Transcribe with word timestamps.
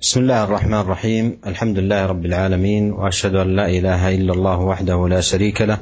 بسم 0.00 0.20
الله 0.20 0.44
الرحمن 0.44 0.74
الرحيم 0.80 1.38
الحمد 1.46 1.78
لله 1.78 2.06
رب 2.06 2.26
العالمين 2.26 2.92
واشهد 2.92 3.34
ان 3.34 3.56
لا 3.56 3.66
اله 3.68 4.14
الا 4.14 4.32
الله 4.32 4.58
وحده 4.58 5.08
لا 5.08 5.20
شريك 5.20 5.62
له 5.62 5.78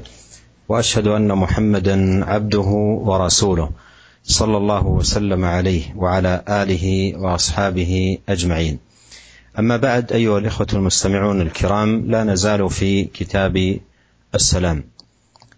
واشهد 0.69 1.07
ان 1.07 1.33
محمدا 1.33 2.25
عبده 2.25 2.69
ورسوله 3.09 3.71
صلى 4.25 4.57
الله 4.57 4.87
وسلم 4.87 5.45
عليه 5.45 5.95
وعلى 5.97 6.45
اله 6.49 7.13
واصحابه 7.17 8.19
اجمعين 8.29 8.79
اما 9.59 9.77
بعد 9.77 10.13
ايها 10.13 10.39
الاخوه 10.39 10.67
المستمعون 10.73 11.41
الكرام 11.41 12.11
لا 12.11 12.25
نزال 12.25 12.71
في 12.71 13.05
كتاب 13.05 13.79
السلام 14.35 14.85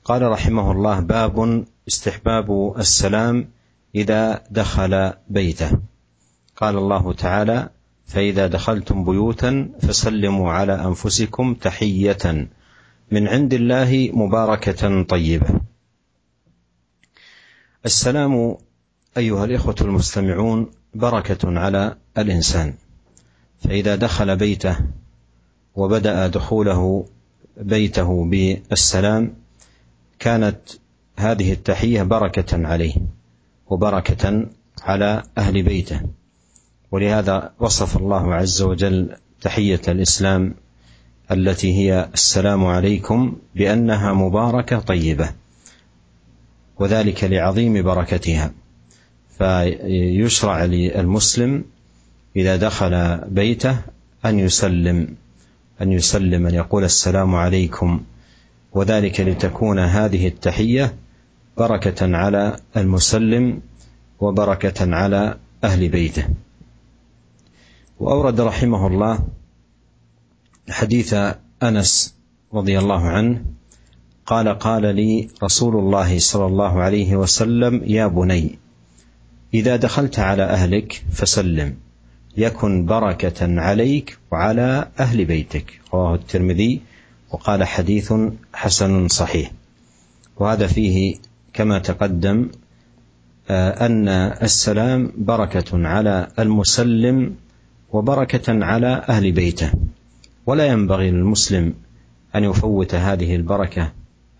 قال 0.04 0.22
رحمه 0.22 0.72
الله 0.72 1.00
باب 1.00 1.64
استحباب 1.88 2.74
السلام 2.78 3.48
اذا 3.94 4.42
دخل 4.50 5.12
بيته 5.30 5.70
قال 6.56 6.76
الله 6.76 7.12
تعالى 7.12 7.68
فإذا 8.08 8.46
دخلتم 8.46 9.04
بيوتا 9.04 9.68
فسلموا 9.80 10.52
على 10.52 10.84
أنفسكم 10.84 11.54
تحية 11.54 12.48
من 13.12 13.28
عند 13.28 13.54
الله 13.54 14.10
مباركة 14.12 15.02
طيبة. 15.02 15.60
السلام 17.86 18.56
أيها 19.16 19.44
الإخوة 19.44 19.74
المستمعون 19.80 20.70
بركة 20.94 21.58
على 21.58 21.96
الإنسان، 22.18 22.74
فإذا 23.60 23.96
دخل 23.96 24.36
بيته 24.36 24.76
وبدأ 25.74 26.26
دخوله 26.26 27.06
بيته 27.56 28.24
بالسلام 28.24 29.34
كانت 30.18 30.58
هذه 31.16 31.52
التحية 31.52 32.02
بركة 32.02 32.66
عليه 32.66 32.94
وبركة 33.66 34.46
على 34.82 35.22
أهل 35.38 35.62
بيته. 35.62 36.00
ولهذا 36.92 37.52
وصف 37.60 37.96
الله 37.96 38.34
عز 38.34 38.62
وجل 38.62 39.16
تحية 39.40 39.80
الإسلام 39.88 40.54
التي 41.30 41.72
هي 41.74 42.08
السلام 42.14 42.66
عليكم 42.66 43.36
بأنها 43.54 44.12
مباركة 44.12 44.78
طيبة 44.78 45.30
وذلك 46.78 47.24
لعظيم 47.24 47.82
بركتها. 47.82 48.52
فيشرع 49.38 50.64
للمسلم 50.64 51.64
إذا 52.36 52.56
دخل 52.56 53.18
بيته 53.28 53.78
أن 54.24 54.38
يسلم 54.38 55.14
أن 55.82 55.92
يسلم 55.92 56.46
أن 56.46 56.54
يقول 56.54 56.84
السلام 56.84 57.34
عليكم 57.34 58.00
وذلك 58.72 59.20
لتكون 59.20 59.78
هذه 59.78 60.28
التحية 60.28 60.94
بركة 61.58 62.16
على 62.16 62.56
المسلم 62.76 63.60
وبركة 64.20 64.94
على 64.94 65.36
أهل 65.64 65.88
بيته. 65.88 66.24
وأورد 68.00 68.40
رحمه 68.40 68.86
الله 68.86 69.18
حديث 70.70 71.14
أنس 71.62 72.14
رضي 72.54 72.78
الله 72.78 73.08
عنه 73.08 73.44
قال 74.26 74.48
قال 74.48 74.82
لي 74.96 75.28
رسول 75.42 75.76
الله 75.76 76.18
صلى 76.18 76.46
الله 76.46 76.82
عليه 76.82 77.16
وسلم 77.16 77.82
يا 77.84 78.06
بني 78.06 78.58
إذا 79.54 79.76
دخلت 79.76 80.18
على 80.18 80.42
أهلك 80.42 81.04
فسلم 81.12 81.76
يكن 82.36 82.86
بركة 82.86 83.60
عليك 83.60 84.18
وعلى 84.30 84.88
أهل 85.00 85.24
بيتك. 85.24 85.80
رواه 85.94 86.14
الترمذي 86.14 86.80
وقال 87.30 87.64
حديث 87.64 88.12
حسن 88.54 89.08
صحيح. 89.08 89.50
وهذا 90.36 90.66
فيه 90.66 91.16
كما 91.52 91.78
تقدم 91.78 92.50
أن 93.50 94.08
السلام 94.42 95.12
بركة 95.16 95.88
على 95.88 96.28
المسلم 96.38 97.34
وبركة 97.92 98.64
على 98.64 99.04
أهل 99.08 99.32
بيته. 99.32 99.72
ولا 100.46 100.66
ينبغي 100.66 101.10
للمسلم 101.10 101.74
أن 102.34 102.44
يفوت 102.44 102.94
هذه 102.94 103.36
البركة 103.36 103.92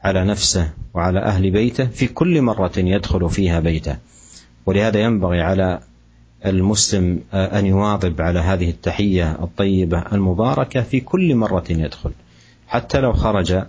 على 0.02 0.24
نفسه 0.24 0.70
وعلى 0.94 1.18
أهل 1.18 1.50
بيته 1.50 1.84
في 1.84 2.06
كل 2.06 2.42
مرة 2.42 2.72
يدخل 2.76 3.30
فيها 3.30 3.60
بيته. 3.60 3.96
ولهذا 4.66 5.00
ينبغي 5.00 5.40
على 5.40 5.80
المسلم 6.46 7.20
أن 7.34 7.66
يواظب 7.66 8.20
على 8.20 8.38
هذه 8.38 8.70
التحية 8.70 9.32
الطيبة 9.32 10.04
المباركة 10.12 10.82
في 10.82 11.00
كل 11.00 11.34
مرة 11.34 11.64
يدخل. 11.70 12.10
حتى 12.66 13.00
لو 13.00 13.12
خرج 13.12 13.62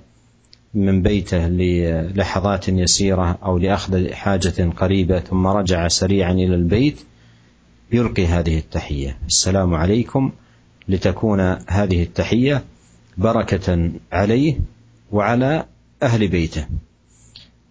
من 0.74 1.02
بيته 1.02 1.48
للحظات 1.48 2.70
يسيرة 2.70 3.38
أو 3.44 3.58
لأخذ 3.58 4.12
حاجة 4.12 4.70
قريبة 4.78 5.20
ثم 5.20 5.48
رجع 5.48 5.88
سريعا 5.88 6.32
إلى 6.32 6.56
البيت 6.56 7.00
يلقي 7.92 8.26
هذه 8.26 8.58
التحية. 8.58 9.18
السلام 9.28 9.74
عليكم. 9.74 10.32
لتكون 10.88 11.40
هذه 11.68 12.04
التحية 12.04 12.64
بركة 13.18 13.92
عليه 14.12 14.60
وعلى 15.12 15.66
أهل 16.04 16.28
بيته. 16.28 16.66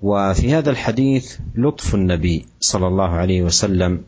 وفي 0.03 0.55
هذا 0.55 0.71
الحديث 0.71 1.39
لطف 1.55 1.95
النبي 1.95 2.47
صلى 2.61 2.87
الله 2.87 3.09
عليه 3.09 3.43
وسلم 3.43 4.03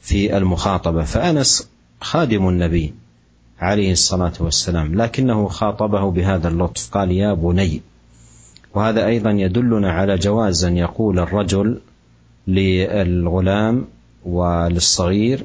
في 0.00 0.36
المخاطبة. 0.36 1.04
فأنس 1.04 1.70
خادم 2.00 2.48
النبي 2.48 2.94
عليه 3.60 3.92
الصلاة 3.92 4.32
والسلام 4.40 4.94
لكنه 4.94 5.48
خاطبه 5.48 6.10
بهذا 6.10 6.48
اللطف. 6.48 6.90
قال 6.90 7.12
يا 7.12 7.34
بني. 7.34 7.82
وهذا 8.74 9.06
أيضا 9.06 9.30
يدلنا 9.30 9.92
على 9.92 10.18
جواز 10.18 10.64
أن 10.64 10.76
يقول 10.76 11.18
الرجل 11.18 11.80
للغلام 12.46 13.84
وللصغير 14.26 15.44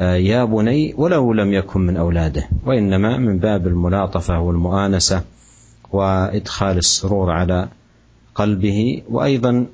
يا 0.00 0.44
بني 0.44 0.94
ولو 0.96 1.32
لم 1.32 1.52
يكن 1.52 1.80
من 1.80 1.96
أولاده 1.96 2.48
وإنما 2.66 3.16
من 3.16 3.38
باب 3.38 3.66
الملاطفة 3.66 4.40
والمؤانسة 4.40 5.22
وإدخال 5.92 6.78
السرور 6.78 7.30
على 7.30 7.68
قلبه 8.34 9.02
وأيضا 9.08 9.66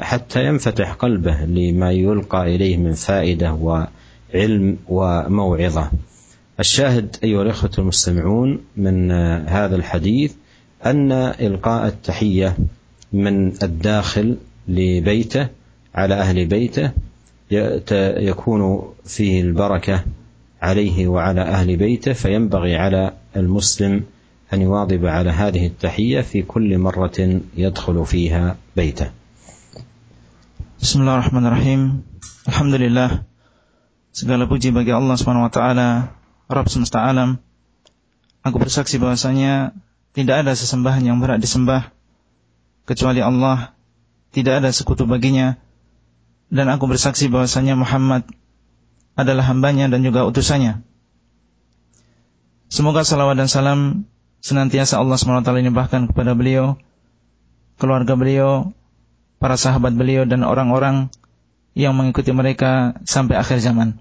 حتى 0.00 0.46
ينفتح 0.46 0.92
قلبه 0.92 1.44
لما 1.44 1.90
يلقى 1.92 2.54
إليه 2.56 2.76
من 2.76 2.92
فائدة 2.92 3.52
وعلم 3.54 4.76
وموعظة. 4.88 5.90
الشاهد 6.60 7.16
أيها 7.24 7.42
الإخوة 7.42 7.70
المستمعون 7.78 8.60
من 8.76 9.10
هذا 9.46 9.76
الحديث 9.76 10.32
أن 10.86 11.12
إلقاء 11.12 11.86
التحية 11.86 12.56
من 13.12 13.62
الداخل 13.62 14.36
لبيته 14.68 15.48
على 15.94 16.14
أهل 16.14 16.46
بيته 16.46 16.90
يكون 18.28 18.62
فيه 19.04 19.40
البركه 19.40 20.04
عليه 20.62 21.08
وعلى 21.08 21.42
أهل 21.42 21.76
بيته 21.76 22.12
فينبغي 22.12 22.76
على 22.76 23.12
المسلم 23.36 24.04
ان 24.52 24.62
يواظب 24.62 25.06
على 25.06 25.30
هذه 25.30 25.66
التحيه 25.66 26.20
في 26.20 26.42
كل 26.42 26.78
مره 26.78 27.40
يدخل 27.56 28.06
فيها 28.06 28.56
بيته. 28.76 29.10
بسم 30.82 31.00
الله 31.00 31.14
الرحمن 31.14 31.44
الرحيم. 31.46 31.80
الحمد 32.48 32.74
لله. 32.74 33.10
Segala 34.12 34.44
puji 34.44 34.76
bagi 34.76 34.92
Allah 34.92 35.16
Subhanahu 35.16 35.48
wa 35.48 35.52
taala, 35.52 35.88
Rabb 36.44 36.68
semesta 36.68 37.00
alam. 37.00 37.40
Aku 38.44 38.60
bersaksi 38.60 39.00
bahwasanya 39.00 39.72
tidak 40.12 40.44
ada 40.44 40.52
sesembahan 40.52 41.00
yang 41.00 41.16
berat 41.16 41.40
disembah 41.40 41.88
kecuali 42.84 43.24
Allah, 43.24 43.72
tidak 44.36 44.60
ada 44.60 44.68
sekutu 44.68 45.08
baginya. 45.08 45.56
Dan 46.52 46.68
aku 46.68 46.84
bersaksi 46.84 47.32
bahwasanya 47.32 47.80
Muhammad 47.80 48.28
adalah 49.16 49.48
hambanya 49.48 49.88
dan 49.88 50.04
juga 50.04 50.28
utusannya. 50.28 50.84
Semoga 52.68 53.08
salawat 53.08 53.40
dan 53.40 53.48
salam 53.48 53.80
senantiasa 54.44 55.00
Allah 55.00 55.16
SWT 55.16 55.48
bahkan 55.72 56.12
kepada 56.12 56.36
beliau, 56.36 56.76
keluarga 57.80 58.16
beliau, 58.20 58.76
para 59.40 59.56
sahabat 59.56 59.96
beliau 59.96 60.28
dan 60.28 60.44
orang-orang 60.44 61.08
yang 61.72 61.96
mengikuti 61.96 62.36
mereka 62.36 63.00
sampai 63.08 63.40
akhir 63.40 63.64
zaman. 63.64 63.96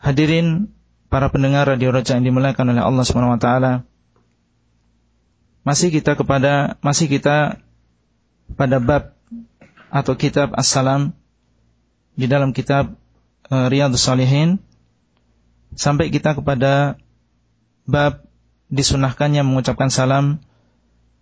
Hadirin 0.00 0.72
para 1.12 1.28
pendengar 1.28 1.68
radio 1.68 1.92
Raja 1.92 2.16
yang 2.16 2.24
dimuliakan 2.24 2.72
oleh 2.72 2.80
Allah 2.80 3.04
SWT, 3.04 3.48
masih 5.68 5.92
kita 5.92 6.16
kepada 6.16 6.80
masih 6.80 7.12
kita 7.12 7.60
pada 8.56 8.80
bab 8.80 9.19
atau 9.90 10.14
kitab 10.14 10.54
As-Salam 10.54 11.12
di 12.14 12.30
dalam 12.30 12.54
kitab 12.54 12.94
uh, 13.50 13.66
Riyadhus 13.66 14.06
Salihin 14.06 14.62
sampai 15.74 16.10
kita 16.14 16.38
kepada 16.38 16.98
bab 17.86 18.26
disunahkannya 18.70 19.42
mengucapkan 19.42 19.90
salam 19.90 20.38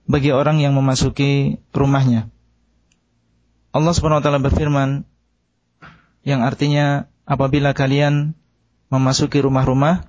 bagi 0.04 0.32
orang 0.32 0.60
yang 0.60 0.76
memasuki 0.76 1.60
rumahnya. 1.72 2.28
Allah 3.72 3.92
Subhanahu 3.92 4.20
wa 4.20 4.24
taala 4.24 4.40
berfirman 4.40 5.04
yang 6.24 6.44
artinya 6.44 7.08
apabila 7.24 7.72
kalian 7.72 8.36
memasuki 8.88 9.40
rumah-rumah 9.40 10.08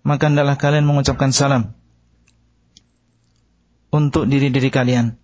maka 0.00 0.28
hendaklah 0.28 0.56
kalian 0.56 0.88
mengucapkan 0.88 1.32
salam 1.32 1.76
untuk 3.92 4.28
diri-diri 4.28 4.72
kalian 4.72 5.20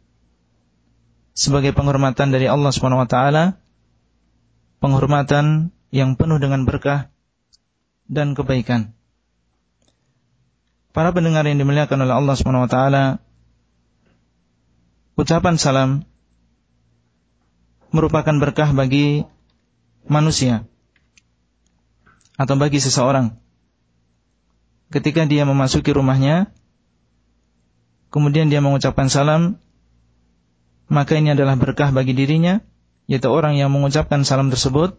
sebagai 1.36 1.76
penghormatan 1.76 2.32
dari 2.32 2.48
Allah 2.48 2.72
Subhanahu 2.72 3.04
wa 3.04 3.08
taala 3.08 3.60
penghormatan 4.80 5.74
yang 5.92 6.16
penuh 6.16 6.40
dengan 6.40 6.64
berkah 6.68 7.08
dan 8.06 8.32
kebaikan. 8.32 8.94
Para 10.94 11.12
pendengar 11.12 11.44
yang 11.44 11.60
dimuliakan 11.60 12.08
oleh 12.08 12.14
Allah 12.16 12.36
SWT, 12.40 12.78
ucapan 15.20 15.54
salam 15.60 15.90
merupakan 17.92 18.32
berkah 18.40 18.72
bagi 18.72 19.28
manusia 20.08 20.64
atau 22.40 22.56
bagi 22.56 22.80
seseorang. 22.80 23.36
Ketika 24.88 25.28
dia 25.28 25.44
memasuki 25.44 25.92
rumahnya, 25.92 26.48
kemudian 28.08 28.48
dia 28.48 28.62
mengucapkan 28.64 29.10
salam, 29.12 29.60
maka 30.86 31.18
ini 31.18 31.34
adalah 31.34 31.58
berkah 31.58 31.90
bagi 31.90 32.14
dirinya, 32.14 32.62
yaitu 33.10 33.26
orang 33.30 33.58
yang 33.58 33.70
mengucapkan 33.74 34.22
salam 34.22 34.50
tersebut, 34.50 34.98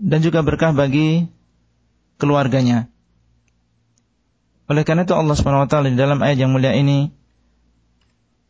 dan 0.00 0.18
juga 0.24 0.40
berkah 0.40 0.72
bagi 0.72 1.28
keluarganya. 2.16 2.88
Oleh 4.70 4.88
karena 4.88 5.04
itu 5.04 5.12
Allah 5.12 5.36
SWT 5.36 5.74
di 5.92 5.98
dalam 5.98 6.22
ayat 6.24 6.38
yang 6.40 6.50
mulia 6.54 6.72
ini 6.72 7.12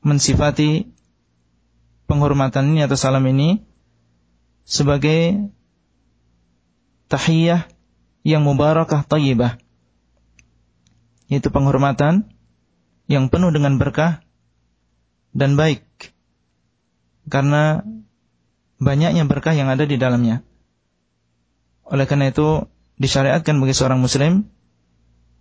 mensifati 0.06 0.86
penghormatan 2.06 2.74
ini 2.74 2.86
atau 2.86 2.94
salam 2.94 3.24
ini 3.26 3.62
sebagai 4.62 5.50
tahiyah 7.10 7.66
yang 8.22 8.46
mubarakah 8.46 9.02
tayyibah. 9.02 9.58
Yaitu 11.26 11.48
penghormatan 11.48 12.28
yang 13.10 13.32
penuh 13.32 13.50
dengan 13.50 13.80
berkah 13.80 14.22
dan 15.32 15.56
baik. 15.56 15.84
Karena 17.28 17.84
banyaknya 18.80 19.24
berkah 19.24 19.56
yang 19.56 19.68
ada 19.72 19.84
di 19.88 19.96
dalamnya. 19.96 20.44
Oleh 21.88 22.08
karena 22.08 22.32
itu 22.32 22.68
disyariatkan 22.96 23.58
bagi 23.58 23.74
seorang 23.74 24.00
muslim 24.00 24.48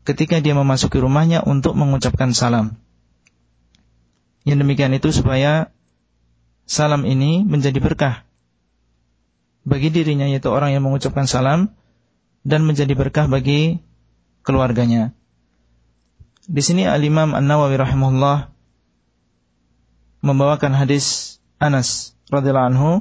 ketika 0.03 0.41
dia 0.41 0.57
memasuki 0.57 0.97
rumahnya 0.97 1.45
untuk 1.45 1.77
mengucapkan 1.77 2.33
salam. 2.33 2.75
Yang 4.41 4.65
demikian 4.65 4.93
itu 4.97 5.13
supaya 5.13 5.69
salam 6.65 7.05
ini 7.05 7.45
menjadi 7.45 7.77
berkah 7.77 8.25
bagi 9.61 9.93
dirinya 9.93 10.25
yaitu 10.25 10.49
orang 10.49 10.73
yang 10.73 10.81
mengucapkan 10.81 11.29
salam 11.29 11.69
dan 12.41 12.65
menjadi 12.65 12.97
berkah 12.97 13.29
bagi 13.29 13.77
keluarganya. 14.41 15.13
Di 16.49 16.61
sini 16.65 16.89
Al-Imam 16.89 17.37
An-Nawawi 17.37 17.77
rahimahullah 17.77 18.50
membawakan 20.21 20.73
hadis 20.77 21.37
Anas 21.61 22.17
radhiyallahu 22.29 22.69
anhu 22.73 22.91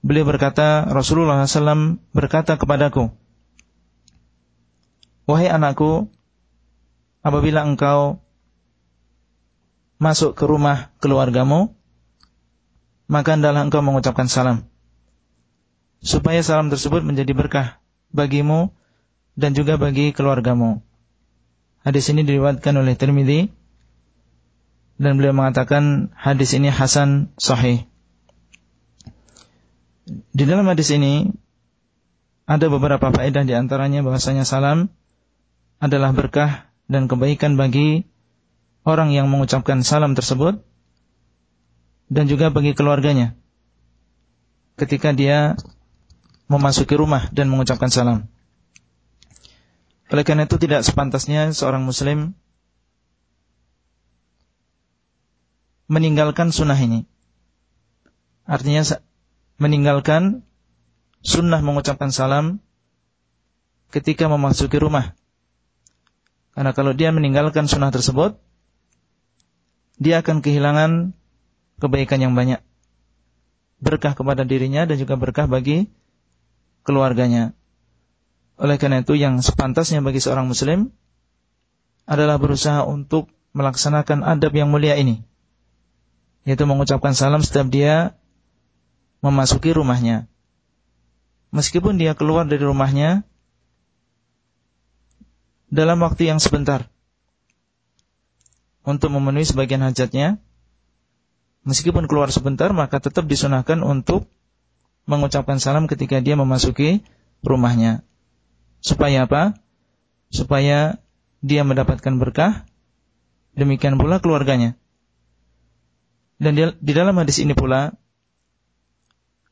beliau 0.00 0.24
berkata 0.24 0.88
Rasulullah 0.88 1.44
SAW 1.44 2.00
berkata 2.16 2.56
kepadaku 2.56 3.12
Wahai 5.30 5.46
anakku, 5.46 6.10
apabila 7.22 7.62
engkau 7.62 8.18
masuk 10.02 10.34
ke 10.34 10.42
rumah 10.42 10.90
keluargamu, 10.98 11.70
maka 13.06 13.38
hendaklah 13.38 13.62
engkau 13.62 13.78
mengucapkan 13.78 14.26
salam. 14.26 14.66
Supaya 16.02 16.42
salam 16.42 16.66
tersebut 16.66 17.06
menjadi 17.06 17.30
berkah 17.30 17.78
bagimu 18.10 18.74
dan 19.38 19.54
juga 19.54 19.78
bagi 19.78 20.10
keluargamu. 20.10 20.82
Hadis 21.86 22.10
ini 22.10 22.26
diriwayatkan 22.26 22.74
oleh 22.74 22.98
Tirmidzi 22.98 23.54
dan 25.00 25.16
beliau 25.16 25.32
mengatakan 25.32 26.12
hadis 26.12 26.52
ini 26.52 26.68
hasan 26.68 27.32
sahih. 27.40 27.88
Di 30.36 30.44
dalam 30.44 30.68
hadis 30.68 30.92
ini 30.92 31.32
ada 32.44 32.68
beberapa 32.68 33.08
faedah 33.08 33.48
di 33.48 33.56
antaranya 33.56 34.04
bahwasanya 34.04 34.44
salam 34.44 34.92
adalah 35.80 36.12
berkah 36.12 36.68
dan 36.84 37.08
kebaikan 37.08 37.56
bagi 37.56 38.04
orang 38.84 39.08
yang 39.16 39.32
mengucapkan 39.32 39.80
salam 39.80 40.12
tersebut 40.12 40.60
dan 42.12 42.28
juga 42.28 42.52
bagi 42.52 42.76
keluarganya 42.76 43.32
ketika 44.76 45.16
dia 45.16 45.56
memasuki 46.44 46.92
rumah 46.92 47.32
dan 47.32 47.48
mengucapkan 47.48 47.88
salam. 47.88 48.28
Oleh 50.12 50.26
karena 50.28 50.44
itu 50.44 50.60
tidak 50.60 50.84
sepantasnya 50.84 51.56
seorang 51.56 51.86
muslim 51.86 52.36
meninggalkan 55.90 56.54
sunnah 56.54 56.78
ini. 56.78 57.10
Artinya 58.46 58.86
meninggalkan 59.58 60.46
sunnah 61.26 61.58
mengucapkan 61.58 62.14
salam 62.14 62.62
ketika 63.90 64.30
memasuki 64.30 64.78
rumah 64.78 65.18
karena 66.54 66.74
kalau 66.74 66.92
dia 66.92 67.14
meninggalkan 67.14 67.70
sunnah 67.70 67.94
tersebut, 67.94 68.38
dia 70.00 70.20
akan 70.20 70.42
kehilangan 70.42 71.14
kebaikan 71.78 72.20
yang 72.20 72.34
banyak. 72.34 72.60
Berkah 73.80 74.12
kepada 74.12 74.44
dirinya 74.44 74.84
dan 74.84 75.00
juga 75.00 75.16
berkah 75.16 75.48
bagi 75.48 75.88
keluarganya. 76.84 77.56
Oleh 78.60 78.76
karena 78.76 79.00
itu 79.00 79.16
yang 79.16 79.40
sepantasnya 79.40 80.04
bagi 80.04 80.20
seorang 80.20 80.44
muslim 80.50 80.92
adalah 82.04 82.36
berusaha 82.36 82.84
untuk 82.84 83.32
melaksanakan 83.56 84.20
adab 84.26 84.52
yang 84.52 84.68
mulia 84.68 85.00
ini. 85.00 85.24
Yaitu 86.48 86.64
mengucapkan 86.64 87.12
salam 87.12 87.44
setiap 87.44 87.68
dia 87.68 88.16
memasuki 89.20 89.76
rumahnya. 89.76 90.24
Meskipun 91.52 92.00
dia 92.00 92.16
keluar 92.16 92.46
dari 92.48 92.62
rumahnya 92.62 93.26
dalam 95.70 96.02
waktu 96.02 96.30
yang 96.30 96.42
sebentar 96.42 96.90
untuk 98.82 99.12
memenuhi 99.14 99.46
sebagian 99.46 99.86
hajatnya 99.86 100.42
meskipun 101.62 102.10
keluar 102.10 102.32
sebentar 102.34 102.72
maka 102.74 102.98
tetap 102.98 103.28
disunahkan 103.28 103.84
untuk 103.84 104.26
mengucapkan 105.06 105.60
salam 105.60 105.86
ketika 105.90 106.22
dia 106.22 106.38
memasuki 106.38 107.04
rumahnya. 107.44 108.06
Supaya 108.80 109.28
apa? 109.28 109.58
Supaya 110.32 111.02
dia 111.44 111.62
mendapatkan 111.66 112.16
berkah. 112.16 112.64
Demikian 113.58 113.98
pula 113.98 114.22
keluarganya 114.22 114.79
dan 116.40 116.56
di, 116.56 116.92
dalam 116.96 117.14
hadis 117.20 117.38
ini 117.38 117.52
pula 117.52 117.94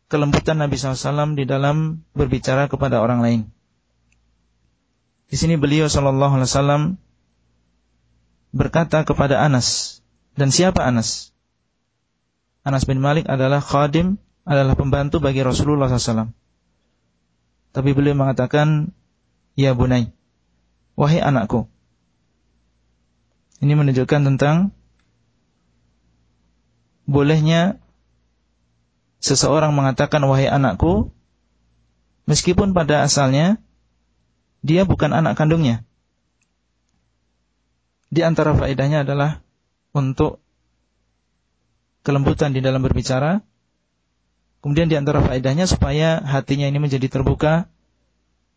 kelembutan 0.09 0.57
Nabi 0.57 0.81
SAW 0.81 1.37
di 1.37 1.45
dalam 1.45 2.01
berbicara 2.17 2.67
kepada 2.67 3.05
orang 3.05 3.21
lain 3.21 3.41
di 5.29 5.37
sini 5.37 5.61
beliau 5.61 5.93
Shallallahu 5.93 6.41
Alaihi 6.41 6.49
Wasallam 6.49 6.83
berkata 8.57 9.05
kepada 9.05 9.37
Anas 9.45 10.01
dan 10.39 10.49
siapa 10.49 10.81
Anas? 10.81 11.37
Anas 12.65 12.89
bin 12.89 13.01
Malik 13.03 13.29
adalah 13.29 13.61
khadim, 13.61 14.17
adalah 14.49 14.73
pembantu 14.73 15.21
bagi 15.21 15.45
Rasulullah 15.45 15.89
SAW. 15.91 16.33
Tapi 17.73 17.91
beliau 17.93 18.17
mengatakan, 18.17 18.93
Ya 19.59 19.75
bunai, 19.75 20.15
wahai 20.95 21.19
anakku. 21.19 21.67
Ini 23.59 23.75
menunjukkan 23.75 24.21
tentang 24.23 24.71
bolehnya 27.09 27.81
seseorang 29.25 29.73
mengatakan 29.73 30.21
wahai 30.29 30.47
anakku, 30.47 31.09
meskipun 32.29 32.77
pada 32.77 33.03
asalnya 33.03 33.57
dia 34.61 34.85
bukan 34.85 35.17
anak 35.17 35.41
kandungnya. 35.41 35.83
Di 38.13 38.21
antara 38.21 38.53
faedahnya 38.53 39.09
adalah 39.09 39.41
untuk 39.97 40.41
kelembutan 42.05 42.53
di 42.53 42.61
dalam 42.61 42.85
berbicara. 42.85 43.41
Kemudian 44.59 44.91
di 44.91 44.97
antara 44.99 45.23
faedahnya 45.23 45.71
supaya 45.71 46.19
hatinya 46.21 46.67
ini 46.67 46.83
menjadi 46.83 47.07
terbuka 47.09 47.71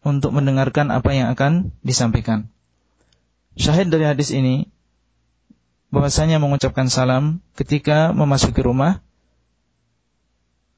untuk 0.01 0.33
mendengarkan 0.33 0.89
apa 0.89 1.13
yang 1.13 1.29
akan 1.29 1.71
disampaikan. 1.85 2.49
Syahid 3.53 3.93
dari 3.93 4.07
hadis 4.07 4.33
ini 4.33 4.71
bahwasanya 5.90 6.42
mengucapkan 6.42 6.90
salam 6.90 7.40
ketika 7.54 8.10
memasuki 8.12 8.60
rumah 8.60 9.00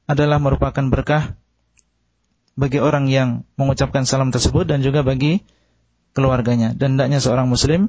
adalah 0.09 0.41
merupakan 0.41 0.85
berkah 0.89 1.37
bagi 2.59 2.81
orang 2.81 3.07
yang 3.07 3.47
mengucapkan 3.55 4.03
salam 4.03 4.33
tersebut 4.33 4.67
dan 4.67 4.81
juga 4.83 5.05
bagi 5.05 5.45
keluarganya. 6.11 6.75
Dan 6.75 6.97
hendaknya 6.97 7.21
seorang 7.21 7.47
muslim 7.47 7.87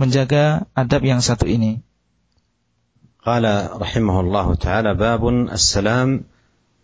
menjaga 0.00 0.70
adab 0.72 1.02
yang 1.02 1.20
satu 1.20 1.44
ini. 1.44 1.82
قال 3.26 3.42
رحمه 3.82 4.16
الله 4.22 4.54
تعالى 4.54 4.90
باب 4.94 5.22
السلام 5.50 6.22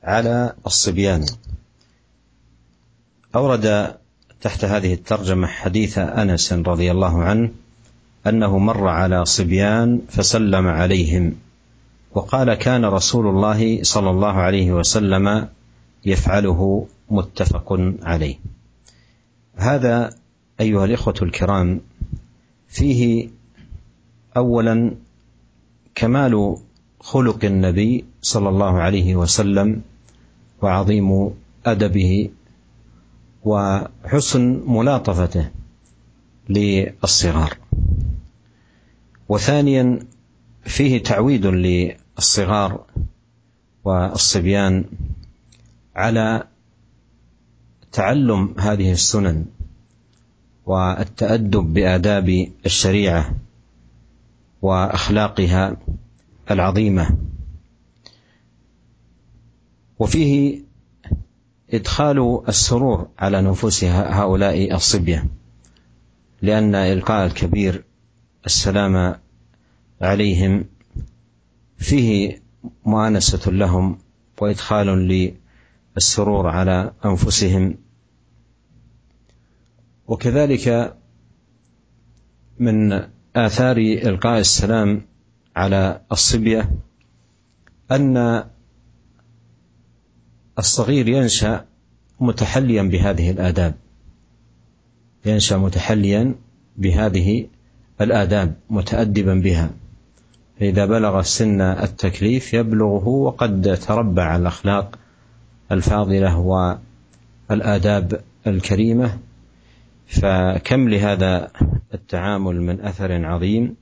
على 0.02 0.58
الصبيان 0.66 1.22
أورد 3.30 3.66
تحت 4.42 4.60
هذه 4.66 4.90
الترجمة 4.94 5.46
حديث 5.46 6.02
أنس 6.02 6.52
رضي 6.66 6.90
الله 6.90 7.14
عنه 7.22 7.54
أنه 8.29 8.57
مر 8.57 8.87
على 8.87 9.25
صبيان 9.25 10.01
فسلم 10.09 10.67
عليهم 10.67 11.35
وقال 12.11 12.53
كان 12.53 12.85
رسول 12.85 13.27
الله 13.27 13.83
صلى 13.83 14.09
الله 14.09 14.33
عليه 14.33 14.71
وسلم 14.71 15.47
يفعله 16.05 16.87
متفق 17.09 17.95
عليه. 18.03 18.35
هذا 19.55 20.13
أيها 20.59 20.85
الإخوة 20.85 21.15
الكرام 21.21 21.81
فيه 22.67 23.29
اولا 24.37 24.91
كمال 25.95 26.57
خلق 26.99 27.45
النبي 27.45 28.05
صلى 28.21 28.49
الله 28.49 28.79
عليه 28.79 29.15
وسلم 29.15 29.81
وعظيم 30.61 31.29
أدبه 31.65 32.29
وحسن 33.43 34.63
ملاطفته 34.67 35.49
للصغار. 36.49 37.57
وثانيا 39.29 39.99
فيه 40.63 41.03
تعويد 41.03 41.45
للصغار 41.45 42.85
والصبيان 43.83 44.85
على 45.95 46.47
تعلم 47.91 48.55
هذه 48.59 48.91
السنن 48.91 49.45
والتأدب 50.65 51.73
بآداب 51.73 52.47
الشريعة 52.65 53.35
وأخلاقها 54.61 55.77
العظيمة. 56.51 57.17
وفيه 59.99 60.59
إدخال 61.73 62.41
السرور 62.47 63.07
على 63.19 63.41
نفوس 63.41 63.83
هؤلاء 63.83 64.75
الصبيه 64.75 65.27
لأن 66.41 66.75
إلقاء 66.75 67.25
الكبير 67.25 67.83
السلام 68.45 69.19
عليهم. 70.01 70.65
فيه 71.77 72.41
مؤانسة 72.85 73.51
لهم 73.51 73.97
وإدخال 74.41 74.87
للسرور 75.97 76.47
على 76.47 76.93
أنفسهم. 77.05 77.77
وكذلك 80.07 80.97
من 82.59 83.07
آثار 83.35 83.77
إلقاء 83.77 84.39
السلام 84.39 85.01
على 85.55 86.01
الصبية 86.11 86.71
أن 87.91 88.43
الصغير 90.59 91.07
ينشأ 91.07 91.65
متحليا 92.19 92.83
بهذه 92.83 93.31
الآداب. 93.31 93.75
ينشأ 95.25 95.55
متحليا 95.55 96.35
بهذه 96.77 97.47
الآداب 98.01 98.55
متأدبا 98.69 99.35
بها. 99.41 99.69
فإذا 100.59 100.85
بلغ 100.85 101.21
سن 101.21 101.61
التكليف 101.61 102.53
يبلغه 102.53 103.07
وقد 103.07 103.79
تربع 103.81 104.35
الأخلاق 104.35 104.87
الفاضلة 105.71 106.37
والآداب 107.49 108.21
الكريمة. 108.47 109.09
فكم 110.07 110.89
لهذا 110.89 111.51
التعامل 111.93 112.55
من 112.61 112.79
أثر 112.79 113.11
عظيم 113.25 113.75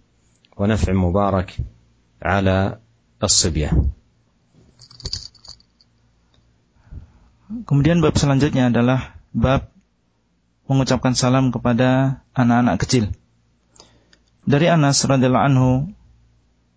ونفع 0.58 0.94
مبارك 0.94 1.50
على 2.22 2.58
الصبية. 3.24 3.72
Kemudian 7.70 8.02
bab 8.02 8.18
selanjutnya 8.18 8.74
adalah 8.74 9.14
bab 9.30 9.70
mengucapkan 10.66 11.14
salam 11.14 11.54
kepada 11.54 12.22
anak-anak 12.34 12.82
kecil. 12.82 13.14
Dari 14.46 14.70
Anas 14.70 15.02
radhiyallahu 15.02 15.48
anhu 15.50 15.72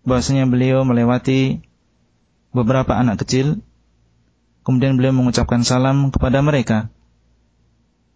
bahwasanya 0.05 0.49
beliau 0.49 0.81
melewati 0.83 1.61
beberapa 2.49 2.97
anak 2.97 3.21
kecil 3.21 3.61
kemudian 4.69 5.01
beliau 5.01 5.17
mengucapkan 5.17 5.65
salam 5.65 6.13
kepada 6.13 6.45
mereka. 6.45 6.93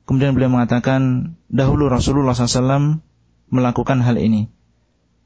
Kemudian 0.05 0.37
beliau 0.37 0.53
mengatakan, 0.53 1.33
dahulu 1.49 1.89
Rasulullah 1.89 2.37
SAW 2.37 3.01
melakukan 3.49 4.05
hal 4.05 4.21
ini. 4.21 4.53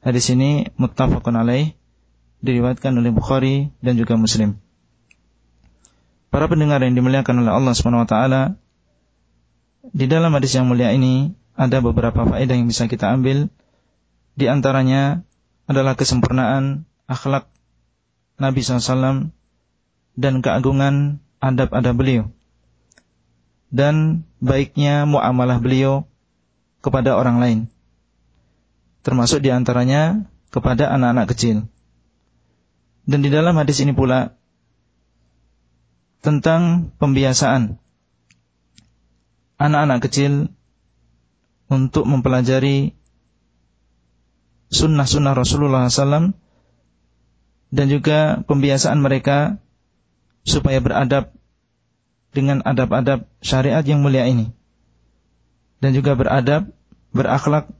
Hadis 0.00 0.32
ini 0.32 0.72
muttafaqun 0.80 1.36
alaih, 1.36 1.76
diriwayatkan 2.40 2.96
oleh 2.96 3.12
Bukhari 3.12 3.74
dan 3.84 4.00
juga 4.00 4.16
Muslim. 4.16 4.56
Para 6.32 6.48
pendengar 6.48 6.80
yang 6.80 6.96
dimuliakan 6.96 7.44
oleh 7.44 7.52
Allah 7.52 7.74
SWT, 7.76 8.16
di 9.92 10.06
dalam 10.08 10.32
hadis 10.32 10.56
yang 10.56 10.64
mulia 10.64 10.96
ini 10.96 11.36
ada 11.58 11.84
beberapa 11.84 12.24
faedah 12.24 12.54
yang 12.56 12.72
bisa 12.72 12.88
kita 12.88 13.10
ambil. 13.12 13.52
Di 14.38 14.46
antaranya 14.46 15.26
adalah 15.66 15.98
kesempurnaan 15.98 16.86
akhlak 17.10 17.50
Nabi 18.38 18.62
SAW 18.62 19.34
dan 20.14 20.34
keagungan 20.46 21.18
adab-adab 21.42 21.98
beliau 21.98 22.24
dan 23.68 24.24
baiknya 24.40 25.04
muamalah 25.04 25.60
beliau 25.60 26.08
kepada 26.80 27.16
orang 27.16 27.36
lain. 27.42 27.58
Termasuk 29.04 29.44
di 29.44 29.52
antaranya 29.52 30.28
kepada 30.48 30.88
anak-anak 30.88 31.26
kecil. 31.32 31.68
Dan 33.08 33.24
di 33.24 33.32
dalam 33.32 33.56
hadis 33.56 33.80
ini 33.80 33.96
pula 33.96 34.36
tentang 36.20 36.92
pembiasaan 37.00 37.80
anak-anak 39.56 39.98
kecil 40.04 40.52
untuk 41.72 42.04
mempelajari 42.04 42.97
sunnah-sunnah 44.68 45.32
Rasulullah 45.32 45.88
SAW 45.88 46.36
dan 47.68 47.86
juga 47.88 48.40
pembiasaan 48.44 49.00
mereka 49.00 49.60
supaya 50.44 50.80
beradab 50.80 51.32
dengan 52.32 52.64
adab-adab 52.64 53.28
syariat 53.44 53.84
yang 53.84 54.00
mulia 54.00 54.24
ini. 54.28 54.52
Dan 55.78 55.94
juga 55.94 56.18
beradab, 56.18 56.74
berakhlak 57.14 57.70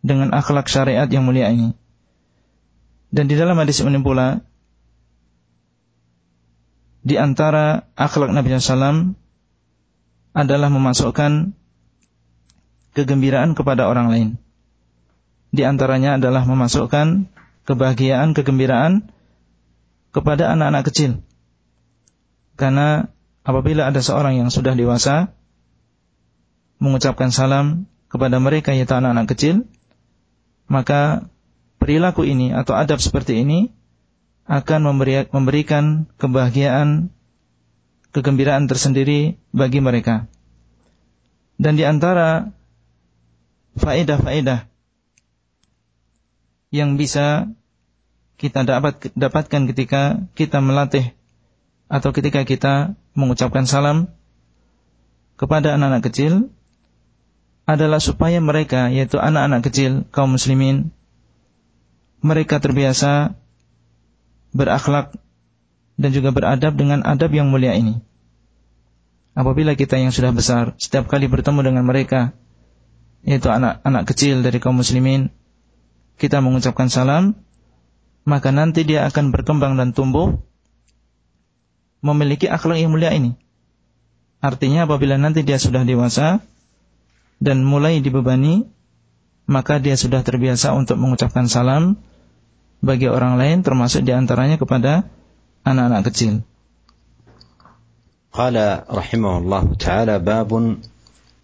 dengan 0.00 0.32
akhlak 0.32 0.66
syariat 0.66 1.06
yang 1.06 1.24
mulia 1.24 1.52
ini. 1.52 1.76
Dan 3.10 3.28
di 3.28 3.34
dalam 3.36 3.58
hadis 3.58 3.82
ini 3.82 4.00
pula, 4.00 4.42
di 7.00 7.16
antara 7.16 7.88
akhlak 7.96 8.30
Nabi 8.32 8.54
SAW 8.56 9.16
adalah 10.36 10.68
memasukkan 10.70 11.54
kegembiraan 12.94 13.54
kepada 13.54 13.86
orang 13.86 14.08
lain. 14.10 14.28
Di 15.50 15.66
antaranya 15.66 16.14
adalah 16.14 16.46
memasukkan 16.46 17.26
kebahagiaan, 17.66 18.34
kegembiraan 18.38 19.10
kepada 20.14 20.50
anak-anak 20.54 20.86
kecil. 20.90 21.22
Karena 22.54 23.10
apabila 23.42 23.90
ada 23.90 23.98
seorang 23.98 24.38
yang 24.38 24.50
sudah 24.54 24.78
dewasa 24.78 25.34
mengucapkan 26.78 27.34
salam 27.34 27.90
kepada 28.06 28.38
mereka 28.38 28.74
yaitu 28.74 28.94
anak-anak 28.94 29.26
kecil, 29.30 29.66
maka 30.70 31.26
perilaku 31.82 32.22
ini 32.22 32.54
atau 32.54 32.78
adab 32.78 33.02
seperti 33.02 33.42
ini 33.42 33.74
akan 34.46 34.80
memberi, 34.86 35.26
memberikan 35.30 36.10
kebahagiaan, 36.18 37.10
kegembiraan 38.14 38.70
tersendiri 38.70 39.38
bagi 39.50 39.82
mereka. 39.82 40.30
Dan 41.58 41.74
di 41.74 41.84
antara 41.86 42.50
faedah-faedah 43.78 44.69
yang 46.70 46.94
bisa 46.94 47.50
kita 48.38 48.64
dapat 48.64 49.12
dapatkan 49.12 49.68
ketika 49.68 50.22
kita 50.38 50.62
melatih 50.62 51.12
atau 51.90 52.14
ketika 52.14 52.46
kita 52.46 52.94
mengucapkan 53.12 53.66
salam 53.66 54.08
kepada 55.34 55.74
anak-anak 55.76 56.06
kecil 56.06 56.32
adalah 57.66 57.98
supaya 57.98 58.38
mereka 58.38 58.88
yaitu 58.88 59.18
anak-anak 59.18 59.66
kecil 59.66 60.06
kaum 60.14 60.38
muslimin 60.38 60.94
mereka 62.22 62.62
terbiasa 62.62 63.34
berakhlak 64.54 65.14
dan 66.00 66.10
juga 66.16 66.32
beradab 66.32 66.76
dengan 66.76 67.04
adab 67.04 67.32
yang 67.32 67.52
mulia 67.52 67.76
ini. 67.76 68.00
Apabila 69.36 69.76
kita 69.76 70.00
yang 70.00 70.10
sudah 70.12 70.32
besar 70.32 70.76
setiap 70.80 71.06
kali 71.06 71.28
bertemu 71.28 71.60
dengan 71.60 71.84
mereka 71.84 72.32
yaitu 73.20 73.52
anak-anak 73.52 74.08
kecil 74.08 74.40
dari 74.40 74.58
kaum 74.62 74.80
muslimin 74.80 75.28
kita 76.19 76.39
mengucapkan 76.39 76.87
salam 76.87 77.35
maka 78.25 78.49
nanti 78.49 78.81
dia 78.83 79.05
akan 79.05 79.29
berkembang 79.29 79.77
dan 79.77 79.93
tumbuh 79.93 80.41
memiliki 82.01 82.49
akhlak 82.49 82.81
yang 82.81 82.93
mulia 82.93 83.13
ini. 83.13 83.37
Artinya 84.41 84.89
apabila 84.89 85.17
nanti 85.17 85.45
dia 85.45 85.61
sudah 85.61 85.85
dewasa 85.85 86.41
dan 87.41 87.61
mulai 87.65 88.01
dibebani, 88.01 88.65
maka 89.45 89.77
dia 89.77 89.93
sudah 89.93 90.25
terbiasa 90.25 90.73
untuk 90.73 90.97
mengucapkan 90.97 91.45
salam 91.45 92.01
bagi 92.81 93.09
orang 93.09 93.37
lain 93.37 93.61
termasuk 93.65 94.05
diantaranya 94.05 94.57
kepada 94.57 95.09
anak-anak 95.65 96.03
kecil. 96.11 96.45
قال 98.35 98.83
رحمه 98.91 99.33
الله 99.47 99.65
تعالى 99.79 100.15
باب 100.19 100.51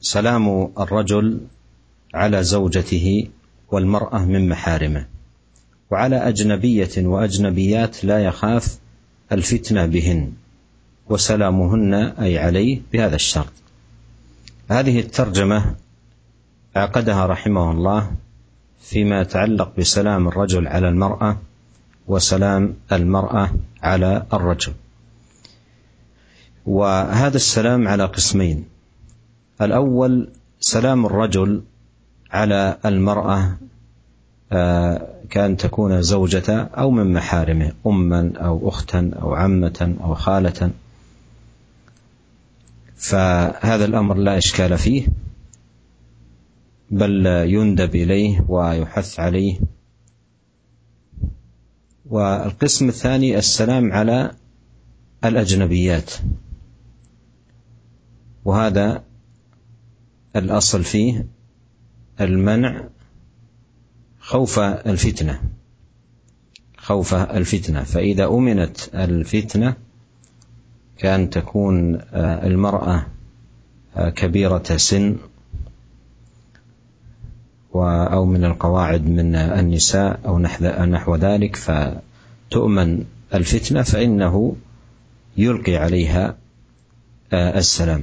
سلام 0.03 0.45
الرجل 0.75 1.27
على 2.11 2.37
زوجته 2.43 3.07
والمرأة 3.70 4.24
من 4.24 4.48
محارمه. 4.48 5.06
وعلى 5.90 6.28
أجنبية 6.28 7.06
وأجنبيات 7.06 8.04
لا 8.04 8.24
يخاف 8.24 8.78
الفتنة 9.32 9.86
بهن 9.86 10.32
وسلامهن 11.08 11.94
أي 11.94 12.38
عليه 12.38 12.80
بهذا 12.92 13.14
الشرط. 13.14 13.52
هذه 14.70 15.00
الترجمة 15.00 15.74
عقدها 16.76 17.26
رحمه 17.26 17.70
الله 17.70 18.10
فيما 18.80 19.20
يتعلق 19.20 19.72
بسلام 19.78 20.28
الرجل 20.28 20.68
على 20.68 20.88
المرأة 20.88 21.38
وسلام 22.06 22.74
المرأة 22.92 23.50
على 23.82 24.26
الرجل. 24.32 24.72
وهذا 26.66 27.36
السلام 27.36 27.88
على 27.88 28.04
قسمين. 28.04 28.64
الأول 29.62 30.28
سلام 30.60 31.06
الرجل 31.06 31.62
على 32.36 32.78
المرأة 32.84 33.56
آه، 34.52 35.08
كأن 35.30 35.56
تكون 35.56 36.02
زوجة 36.02 36.62
أو 36.62 36.90
من 36.90 37.12
محارمه 37.12 37.72
أما 37.86 38.32
أو 38.36 38.68
أختا 38.68 39.10
أو 39.22 39.34
عمة 39.34 39.96
أو 40.00 40.14
خالة. 40.14 40.70
فهذا 42.96 43.84
الأمر 43.84 44.14
لا 44.14 44.38
إشكال 44.38 44.78
فيه 44.78 45.08
بل 46.90 47.26
يندب 47.26 47.94
إليه 47.94 48.44
ويحث 48.48 49.20
عليه. 49.20 49.60
والقسم 52.06 52.88
الثاني 52.88 53.38
السلام 53.38 53.92
على 53.92 54.30
الأجنبيات. 55.24 56.10
وهذا 58.44 59.02
الأصل 60.36 60.84
فيه. 60.84 61.35
المنع 62.20 62.84
خوف 64.20 64.58
الفتنة. 64.58 65.40
خوف 66.78 67.14
الفتنة. 67.14 67.82
فإذا 67.82 68.26
أمنت 68.26 68.94
الفتنة 68.94 69.74
كأن 70.98 71.30
تكون 71.30 71.94
آه، 71.94 72.46
المرأة 72.46 73.06
آه، 73.96 74.10
كبيرة 74.10 74.76
سن 74.76 75.16
أو 77.84 78.24
من 78.24 78.44
القواعد 78.44 79.06
من 79.06 79.34
النساء 79.34 80.20
أو 80.26 80.38
نحو 80.86 81.16
ذلك 81.16 81.56
فتؤمن 81.56 83.04
الفتنة 83.34 83.82
فإنه 83.82 84.56
يلقي 85.36 85.76
عليها 85.76 86.36
آه، 87.32 87.58
السلام. 87.58 88.02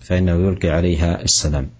فإنه 0.00 0.32
يلقي 0.32 0.68
عليها 0.68 1.22
السلام. 1.22 1.70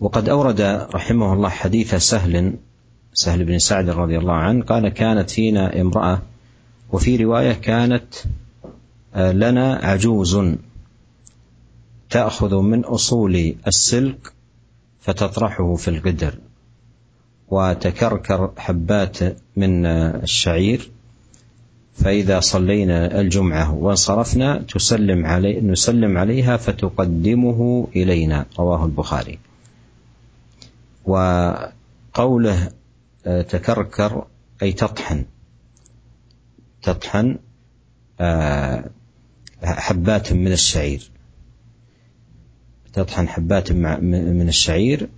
وقد 0.00 0.28
أورد 0.28 0.60
رحمه 0.94 1.32
الله 1.32 1.48
حديث 1.48 1.94
سهل 1.94 2.54
سهل 3.12 3.44
بن 3.44 3.58
سعد 3.58 3.88
رضي 3.90 4.18
الله 4.18 4.34
عنه 4.34 4.64
قال 4.64 4.88
كانت 4.88 5.30
فينا 5.30 5.80
امرأة 5.80 6.22
وفي 6.92 7.16
رواية 7.16 7.52
كانت 7.52 8.14
آه، 9.14 9.32
لنا 9.32 9.74
عجوز 9.74 10.40
تأخذ 12.10 12.54
من 12.54 12.84
أصول 12.84 13.54
السلك 13.66 14.32
فتطرحه 15.00 15.74
في 15.74 15.88
القدر 15.88 16.34
وتكركر 17.48 18.50
حبات 18.56 19.18
من 19.56 19.86
الشعير 19.86 20.90
فإذا 21.94 22.40
صلينا 22.40 23.20
الجمعة 23.20 23.74
وانصرفنا 23.74 24.62
تسلم 24.62 25.26
علي 25.26 25.60
نسلم 25.60 26.18
عليها 26.18 26.56
فتقدمه 26.56 27.88
إلينا. 27.96 28.46
رواه 28.58 28.84
البخاري. 28.84 29.38
وقوله 31.10 32.70
آه، 33.26 33.42
تكركر 33.42 34.26
أي 34.62 34.72
تطحن. 34.72 35.24
تطحن 36.82 37.38
آه، 38.20 38.90
حبات 39.62 40.32
من 40.32 40.52
الشعير. 40.52 41.10
تطحن 42.92 43.28
حبات 43.28 43.72
من 43.72 44.48
الشعير 44.48 45.08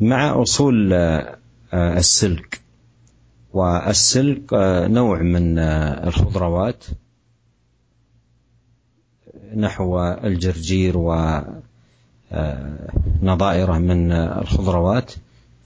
مع 0.00 0.42
أصول 0.42 0.92
آه، 0.92 1.38
السلك. 1.72 2.60
والسلك 3.52 4.52
نوع 4.90 5.22
من 5.22 5.58
الخضروات 5.58 6.84
نحو 9.56 10.00
الجرجير 10.00 10.98
ونظائره 13.22 13.78
من 13.78 14.12
الخضروات. 14.12 15.12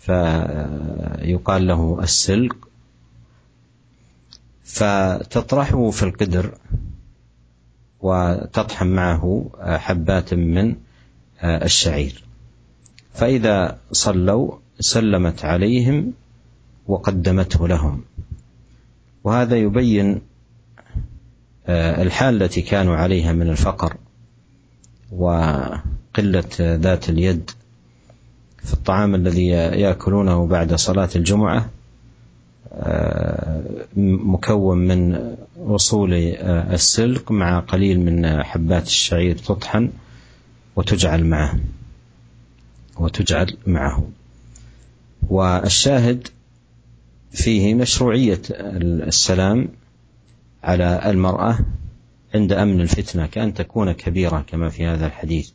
فيقال 0.03 1.67
له 1.67 1.99
السلق. 2.03 2.57
فتطرحه 4.65 5.91
في 5.91 6.03
القدر 6.03 6.55
وتطحن 8.01 8.87
معه 8.87 9.51
حبات 9.61 10.35
من 10.35 10.77
الشعير. 11.45 12.25
فإذا 13.15 13.79
صلوا 13.93 14.59
سلمت 14.81 15.45
عليهم 15.45 16.12
وقدمته 16.87 17.69
لهم. 17.69 18.05
وهذا 19.25 19.57
يبين 19.57 20.21
الحال 21.69 22.43
التي 22.43 22.62
كانوا 22.62 22.97
عليها 22.97 23.33
من 23.33 23.49
الفقر 23.49 23.97
وقلة 25.12 26.49
ذات 26.61 27.09
اليد 27.09 27.51
في 28.64 28.72
الطعام 28.72 29.14
الذي 29.14 29.46
يأكلونه 29.46 30.46
بعد 30.46 30.75
صلاة 30.75 31.09
الجمعة 31.16 31.70
آه، 32.75 33.62
مكون 33.96 34.79
من 34.79 35.18
وصول 35.59 36.14
آه، 36.14 36.75
السلق 36.75 37.33
مع 37.33 37.61
قليل 37.61 38.01
من 38.01 38.42
حبات 38.42 38.87
الشعير 38.87 39.37
تطحن 39.37 39.90
وتجعل 40.77 41.25
معه 41.25 41.61
وتجعل 42.98 43.57
معه. 43.66 44.09
والشاهد 45.29 46.29
فيه 47.31 47.75
مشروعية 47.75 48.40
السلام 48.51 49.68
على 50.64 51.11
المرأة 51.11 51.59
عند 52.35 52.53
أمن 52.53 52.81
الفتنة 52.81 53.27
كأن 53.27 53.55
تكون 53.55 53.92
كبيرة 53.92 54.44
كما 54.46 54.68
في 54.68 54.87
هذا 54.87 55.07
الحديث. 55.07 55.51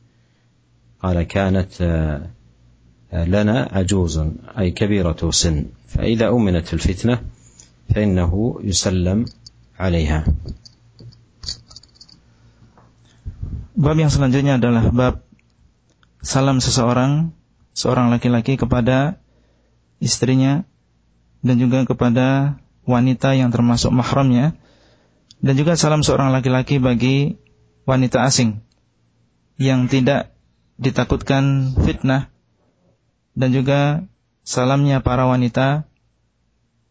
قال 1.04 1.24
كانت 1.24 1.82
آه، 1.82 2.30
لنا 3.13 3.69
عجوز 3.73 4.15
أي 4.59 4.71
كبيرة 4.71 5.31
سن 5.31 5.67
فإذا 5.89 6.29
أمنت 6.29 6.75
الفتنة 6.75 7.21
فإنه 7.95 8.33
يسلم 8.65 9.19
عليها 9.79 10.25
Bab 13.73 13.97
yang 13.97 14.13
selanjutnya 14.13 14.61
adalah 14.61 14.93
bab 14.93 15.25
salam 16.21 16.61
seseorang, 16.61 17.33
seorang 17.73 18.13
laki-laki 18.13 18.61
kepada 18.61 19.17
istrinya 19.97 20.69
dan 21.41 21.57
juga 21.57 21.83
kepada 21.89 22.61
wanita 22.85 23.33
yang 23.33 23.49
termasuk 23.49 23.91
mahramnya 23.91 24.55
dan 25.41 25.55
juga 25.57 25.75
salam 25.75 26.05
seorang 26.05 26.31
laki-laki 26.37 26.79
bagi 26.79 27.41
wanita 27.89 28.23
asing 28.29 28.61
yang 29.57 29.89
tidak 29.89 30.37
ditakutkan 30.79 31.73
fitnah 31.73 32.31
dan 33.38 33.54
juga 33.54 34.10
salamnya 34.42 35.06
para 35.06 35.30
wanita 35.30 35.86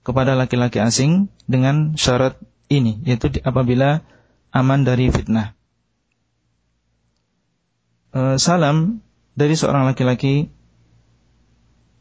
kepada 0.07 0.39
laki-laki 0.39 0.79
asing 0.79 1.27
dengan 1.51 1.99
syarat 1.99 2.39
ini 2.71 3.03
yaitu 3.03 3.43
apabila 3.43 4.07
aman 4.55 4.87
dari 4.87 5.11
fitnah. 5.11 5.59
E, 8.15 8.39
salam 8.39 9.03
dari 9.35 9.59
seorang 9.59 9.91
laki-laki 9.91 10.49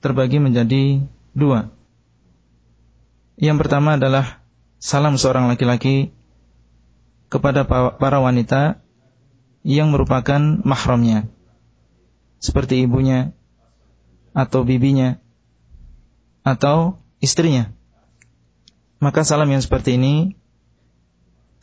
terbagi 0.05 0.37
menjadi 0.37 1.01
dua. 1.33 1.73
Yang 3.41 3.65
pertama 3.65 3.97
adalah 3.97 4.45
salam 4.79 5.17
seorang 5.17 5.49
laki-laki 5.49 6.13
kepada 7.27 7.67
para 7.67 8.21
wanita 8.23 8.79
yang 9.65 9.91
merupakan 9.91 10.39
mahramnya. 10.63 11.27
Seperti 12.39 12.85
ibunya, 12.85 13.34
atau 14.35 14.67
bibinya 14.67 15.17
atau 16.43 16.99
istrinya. 17.23 17.71
Maka 18.99 19.23
salam 19.23 19.47
yang 19.47 19.63
seperti 19.63 19.95
ini 19.95 20.35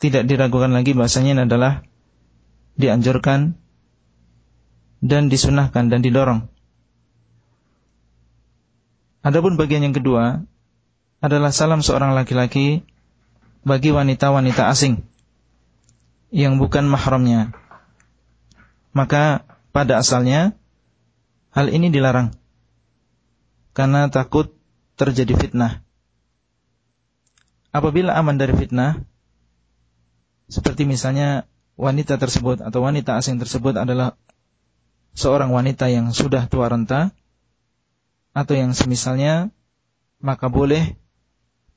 tidak 0.01 0.27
diragukan 0.27 0.73
lagi 0.73 0.91
bahasanya 0.97 1.45
adalah 1.47 1.85
dianjurkan 2.75 3.55
dan 4.99 5.29
disunahkan 5.29 5.87
dan 5.87 6.01
didorong. 6.03 6.49
Adapun 9.23 9.55
bagian 9.55 9.87
yang 9.87 9.95
kedua 9.95 10.43
adalah 11.23 11.55
salam 11.55 11.79
seorang 11.79 12.11
laki-laki 12.11 12.83
bagi 13.63 13.95
wanita-wanita 13.95 14.67
asing 14.67 15.07
yang 16.35 16.59
bukan 16.59 16.83
mahramnya. 16.91 17.55
Maka 18.91 19.47
pada 19.71 20.03
asalnya 20.03 20.59
hal 21.55 21.71
ini 21.71 21.87
dilarang 21.87 22.42
karena 23.73 24.07
takut 24.09 24.53
terjadi 24.95 25.33
fitnah. 25.37 25.81
Apabila 27.73 28.13
aman 28.13 28.37
dari 28.37 28.53
fitnah, 28.53 29.01
seperti 30.45 30.85
misalnya 30.85 31.49
wanita 31.73 32.21
tersebut 32.21 32.61
atau 32.61 32.85
wanita 32.85 33.17
asing 33.17 33.41
tersebut 33.41 33.73
adalah 33.73 34.13
seorang 35.17 35.49
wanita 35.49 35.89
yang 35.89 36.13
sudah 36.13 36.45
tua 36.45 36.69
renta 36.69 37.09
atau 38.33 38.53
yang 38.53 38.77
semisalnya 38.77 39.49
maka 40.21 40.49
boleh 40.49 40.93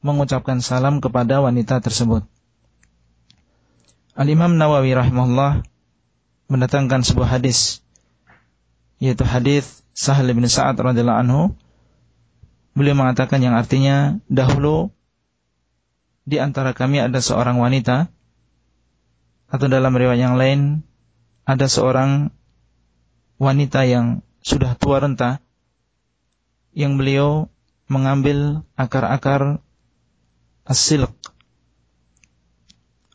mengucapkan 0.04 0.60
salam 0.60 1.00
kepada 1.00 1.40
wanita 1.40 1.80
tersebut. 1.80 2.24
Al-Imam 4.16 4.56
Nawawi 4.56 4.96
rahimahullah 4.96 5.64
mendatangkan 6.48 7.04
sebuah 7.04 7.40
hadis 7.40 7.80
yaitu 8.96 9.24
hadis 9.24 9.84
Sahal 9.92 10.28
bin 10.32 10.44
Sa'ad 10.44 10.76
radhiyallahu 10.76 11.20
anhu 11.24 11.42
beliau 12.76 12.92
mengatakan 12.92 13.40
yang 13.40 13.56
artinya 13.56 14.20
dahulu 14.28 14.92
di 16.28 16.36
antara 16.36 16.76
kami 16.76 17.00
ada 17.00 17.24
seorang 17.24 17.56
wanita 17.56 18.12
atau 19.48 19.66
dalam 19.72 19.96
riwayat 19.96 20.20
yang 20.20 20.36
lain 20.36 20.84
ada 21.48 21.72
seorang 21.72 22.28
wanita 23.40 23.88
yang 23.88 24.20
sudah 24.44 24.76
tua 24.76 25.00
renta 25.00 25.40
yang 26.76 27.00
beliau 27.00 27.48
mengambil 27.88 28.66
akar-akar 28.76 29.64
asilq. 30.68 31.14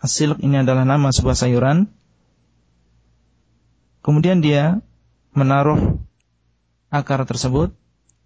Asilq 0.02 0.41
ini 0.41 0.65
adalah 0.65 0.88
nama 0.88 1.13
sebuah 1.13 1.38
sayuran. 1.38 1.86
Kemudian 4.02 4.41
dia 4.41 4.82
menaruh 5.38 6.02
akar 6.89 7.21
tersebut 7.30 7.69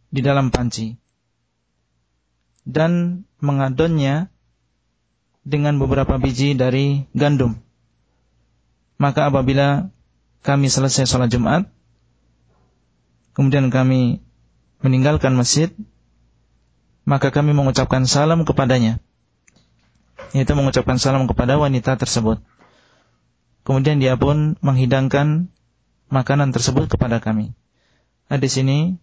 di 0.07 0.23
dalam 0.23 0.47
panci 0.47 0.95
dan 2.65 3.23
mengadonnya 3.39 4.33
dengan 5.45 5.77
beberapa 5.77 6.17
biji 6.17 6.57
dari 6.57 7.05
gandum. 7.13 7.61
Maka 8.97 9.29
apabila 9.29 9.93
kami 10.41 10.67
selesai 10.73 11.05
sholat 11.05 11.29
Jumat, 11.29 11.69
kemudian 13.37 13.69
kami 13.69 14.25
meninggalkan 14.81 15.37
masjid, 15.37 15.69
maka 17.05 17.29
kami 17.29 17.53
mengucapkan 17.53 18.09
salam 18.09 18.41
kepadanya. 18.43 18.97
Yaitu 20.33 20.57
mengucapkan 20.57 20.97
salam 20.97 21.29
kepada 21.29 21.61
wanita 21.61 21.95
tersebut. 22.01 22.41
Kemudian 23.61 24.01
dia 24.01 24.17
pun 24.17 24.57
menghidangkan 24.61 25.53
makanan 26.09 26.49
tersebut 26.53 26.89
kepada 26.89 27.21
kami. 27.21 27.53
Hadis 28.25 28.57
ini 28.57 28.97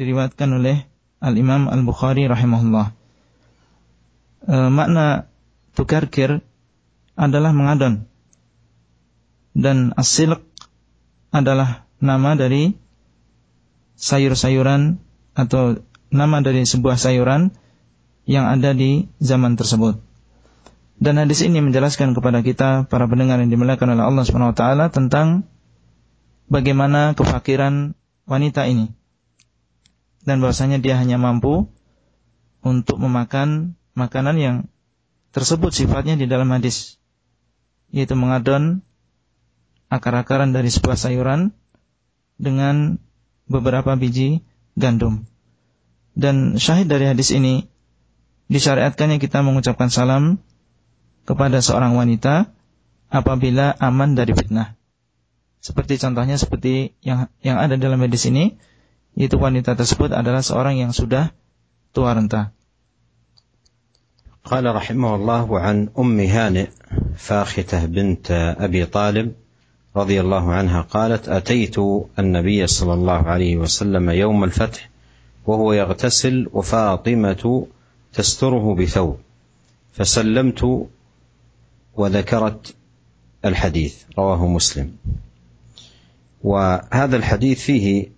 diriwayatkan 0.00 0.48
oleh 0.48 0.88
Al-Imam 1.20 1.72
Al-Bukhari 1.72 2.28
rahimahullah. 2.28 2.92
E, 4.46 4.54
makna 4.68 5.26
tukarkir 5.72 6.44
adalah 7.16 7.56
mengadon. 7.56 8.04
Dan 9.56 9.96
asilq 9.96 10.44
adalah 11.32 11.88
nama 11.96 12.36
dari 12.36 12.76
sayur-sayuran 13.96 15.00
atau 15.32 15.80
nama 16.12 16.44
dari 16.44 16.68
sebuah 16.68 17.00
sayuran 17.00 17.56
yang 18.28 18.44
ada 18.44 18.76
di 18.76 19.08
zaman 19.20 19.56
tersebut. 19.56 19.96
Dan 20.96 21.20
hadis 21.20 21.44
ini 21.44 21.60
menjelaskan 21.60 22.16
kepada 22.16 22.40
kita 22.40 22.88
para 22.88 23.04
pendengar 23.04 23.36
yang 23.40 23.52
dimuliakan 23.52 23.96
oleh 23.96 24.04
Allah 24.04 24.24
Subhanahu 24.24 24.52
wa 24.52 24.56
taala 24.56 24.88
tentang 24.88 25.44
bagaimana 26.48 27.12
kefakiran 27.12 27.92
wanita 28.24 28.64
ini. 28.64 28.96
Dan 30.26 30.42
bahwasanya 30.42 30.82
dia 30.82 30.98
hanya 30.98 31.16
mampu 31.16 31.70
untuk 32.66 32.98
memakan 32.98 33.78
makanan 33.94 34.36
yang 34.36 34.56
tersebut 35.30 35.70
sifatnya 35.70 36.18
di 36.18 36.26
dalam 36.26 36.50
hadis 36.50 36.98
yaitu 37.94 38.18
mengadon 38.18 38.82
akar-akaran 39.86 40.50
dari 40.50 40.66
sebuah 40.66 40.98
sayuran 40.98 41.54
dengan 42.36 42.98
beberapa 43.46 43.94
biji 43.94 44.42
gandum. 44.74 45.24
Dan 46.16 46.58
syahid 46.58 46.90
dari 46.90 47.06
hadis 47.06 47.30
ini 47.30 47.70
disyariatkannya 48.50 49.22
kita 49.22 49.46
mengucapkan 49.46 49.92
salam 49.92 50.42
kepada 51.26 51.62
seorang 51.62 51.94
wanita 51.94 52.50
apabila 53.10 53.74
aman 53.78 54.18
dari 54.18 54.34
fitnah. 54.34 54.74
Seperti 55.62 55.98
contohnya 55.98 56.38
seperti 56.38 56.94
yang 57.02 57.26
yang 57.42 57.58
ada 57.58 57.74
dalam 57.74 57.98
hadis 57.98 58.26
ini, 58.30 58.58
yaitu 59.16 59.40
wanita 59.40 59.72
tersebut 59.74 60.12
adalah 60.12 60.44
seorang 60.44 60.76
yang 60.76 60.92
sudah 60.92 61.32
tua 61.96 62.12
renta. 62.14 62.52
قال 64.46 64.62
رحمه 64.62 65.14
الله 65.14 65.60
عن 65.60 65.88
أم 65.98 66.20
هانئ 66.20 66.70
فاختة 67.18 67.86
بنت 67.86 68.30
أبي 68.62 68.86
طالب 68.86 69.34
رضي 69.96 70.20
الله 70.20 70.52
عنها 70.52 70.80
قالت 70.86 71.28
اتيت 71.28 71.78
النبي 72.18 72.66
صلى 72.66 72.94
الله 72.94 73.20
عليه 73.26 73.56
وسلم 73.56 74.10
يوم 74.10 74.44
الفتح 74.44 74.90
وهو 75.46 75.72
يغتسل 75.72 76.48
وفاطمه 76.52 77.66
تستره 78.12 78.74
بثوب 78.74 79.18
فسلمت 79.92 80.86
وذكرت 81.94 82.74
الحديث 83.44 83.94
رواه 84.18 84.46
مسلم 84.46 84.96
وهذا 86.42 87.16
الحديث 87.16 87.60
فيه 87.60 88.08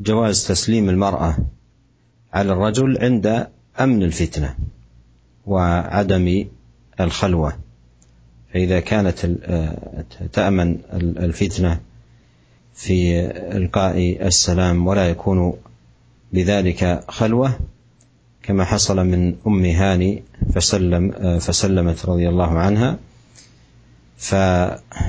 جواز 0.00 0.46
تسليم 0.46 0.88
المرأة 0.88 1.36
على 2.32 2.52
الرجل 2.52 2.98
عند 2.98 3.46
أمن 3.80 4.02
الفتنة 4.02 4.54
وعدم 5.46 6.44
الخلوة. 7.00 7.52
فإذا 8.52 8.80
كانت 8.80 9.24
آه، 9.42 10.04
تأمن 10.32 10.78
الفتنة 11.18 11.80
في 12.74 13.20
إلقاء 13.56 14.26
السلام 14.26 14.86
ولا 14.86 15.08
يكون 15.08 15.52
بذلك 16.32 17.04
خلوة 17.08 17.58
كما 18.42 18.64
حصل 18.64 19.06
من 19.06 19.34
أم 19.46 19.64
هاني 19.64 20.22
فسلم 20.54 21.12
آه، 21.12 21.38
فسلمت 21.38 22.06
رضي 22.06 22.28
الله 22.28 22.58
عنها. 22.58 22.98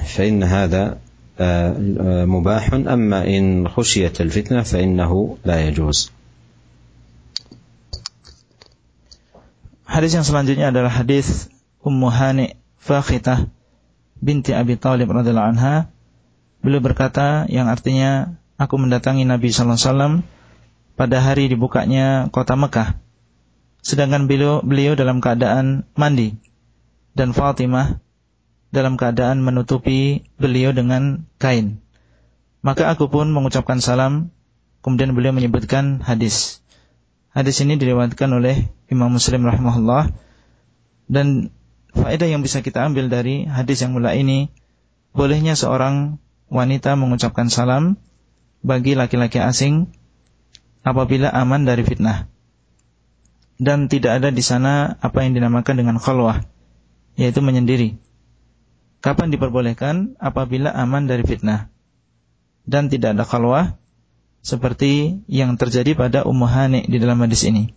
فإن 0.06 0.43
هذا 0.43 0.97
مباح 2.28 2.64
أما 2.74 3.20
إن 3.26 3.68
خشيت 3.68 4.20
الفتنة 4.20 4.62
فإنه 4.62 5.37
لا 5.44 5.57
يجوز 5.68 6.12
Hadis 9.92 10.16
yang 10.16 10.24
selanjutnya 10.24 10.72
adalah 10.72 10.88
hadis 10.88 11.52
Ummu 11.85 12.09
Hani 12.09 12.57
Fakhitah 12.81 13.44
binti 14.16 14.57
Abi 14.57 14.81
Talib 14.81 15.12
radhiyallahu 15.12 15.52
anha 15.52 15.92
beliau 16.64 16.81
berkata 16.81 17.44
yang 17.52 17.68
artinya 17.68 18.40
aku 18.57 18.81
mendatangi 18.81 19.28
Nabi 19.28 19.52
sallallahu 19.52 19.76
alaihi 19.76 19.88
wasallam 19.92 20.14
pada 20.96 21.20
hari 21.20 21.52
dibukanya 21.52 22.33
kota 22.33 22.57
Mekah 22.57 22.96
sedangkan 23.85 24.33
beliau 24.33 24.64
beliau 24.64 24.96
dalam 24.96 25.20
keadaan 25.20 25.85
mandi 25.92 26.40
dan 27.12 27.37
Fatimah 27.37 28.00
dalam 28.73 28.99
keadaan 28.99 29.39
menutupi 29.41 30.27
beliau 30.36 30.75
dengan 30.75 31.23
kain 31.39 31.80
maka 32.62 32.91
aku 32.91 33.08
pun 33.08 33.32
mengucapkan 33.32 33.80
salam 33.80 34.34
kemudian 34.84 35.15
beliau 35.15 35.32
menyebutkan 35.32 36.03
hadis 36.03 36.60
hadis 37.32 37.60
ini 37.63 37.80
diriwayatkan 37.80 38.27
oleh 38.32 38.67
Imam 38.91 39.13
Muslim 39.13 39.47
rahimahullah 39.47 40.12
dan 41.08 41.56
faedah 41.97 42.27
yang 42.30 42.45
bisa 42.45 42.62
kita 42.62 42.84
ambil 42.86 43.08
dari 43.08 43.47
hadis 43.47 43.82
yang 43.82 43.95
mula 43.97 44.13
ini, 44.13 44.53
bolehnya 45.15 45.58
seorang 45.58 46.21
wanita 46.51 46.93
mengucapkan 46.99 47.49
salam 47.49 47.97
bagi 48.62 48.93
laki-laki 48.93 49.41
asing 49.41 49.89
apabila 50.86 51.32
aman 51.32 51.63
dari 51.63 51.82
fitnah. 51.88 52.30
Dan 53.58 53.89
tidak 53.89 54.21
ada 54.21 54.30
di 54.30 54.45
sana 54.45 55.01
apa 55.01 55.25
yang 55.25 55.34
dinamakan 55.34 55.75
dengan 55.82 55.97
khalwah, 55.97 56.45
yaitu 57.17 57.41
menyendiri. 57.41 57.97
Kapan 59.02 59.35
diperbolehkan? 59.35 60.14
Apabila 60.22 60.70
aman 60.70 61.11
dari 61.11 61.26
fitnah. 61.26 61.66
Dan 62.62 62.87
tidak 62.87 63.18
ada 63.18 63.26
khalwah 63.26 63.74
seperti 64.42 65.22
yang 65.26 65.59
terjadi 65.59 65.98
pada 65.98 66.22
Ummu 66.22 66.46
Hani 66.46 66.87
di 66.87 67.02
dalam 67.02 67.18
hadis 67.22 67.42
ini. 67.42 67.74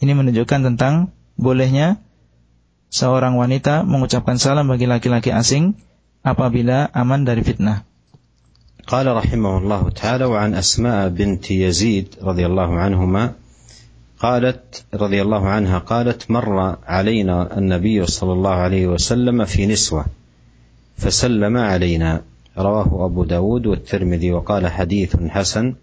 Ini 0.00 0.12
menunjukkan 0.16 0.60
tentang 0.72 1.12
bolehnya 1.36 2.00
seorang 2.88 3.36
wanita 3.36 3.84
mengucapkan 3.84 4.40
salam 4.40 4.68
bagi 4.68 4.88
laki-laki 4.88 5.28
asing 5.28 5.76
apabila 6.24 6.88
aman 6.92 7.24
dari 7.28 7.44
fitnah. 7.44 7.84
قال 8.90 9.06
رحمه 9.06 9.58
الله 9.58 9.82
تعالى 10.02 10.24
وعن 10.24 10.50
أسماء 10.54 11.14
بنت 11.14 11.46
يزيد 11.50 12.26
رضي 12.26 12.44
الله 12.46 12.70
عنهما 12.74 13.24
قالت 14.18 14.84
رضي 14.94 15.22
الله 15.22 15.42
عنها 15.48 15.78
قالت 15.78 16.30
مر 16.30 16.58
علينا 16.82 17.58
النبي 17.58 18.06
صلى 18.06 18.32
الله 18.32 18.54
عليه 18.66 18.84
وسلم 18.86 19.44
في 19.44 19.66
نسوة 19.70 20.04
فسلم 20.97 21.57
علينا. 21.57 22.21
رواه 22.57 23.05
أبو 23.05 23.23
داود 23.23 23.65
والترمذي 23.67 24.31
وقال 24.31 24.67
حديث 24.67 25.15
حسن. 25.15 25.73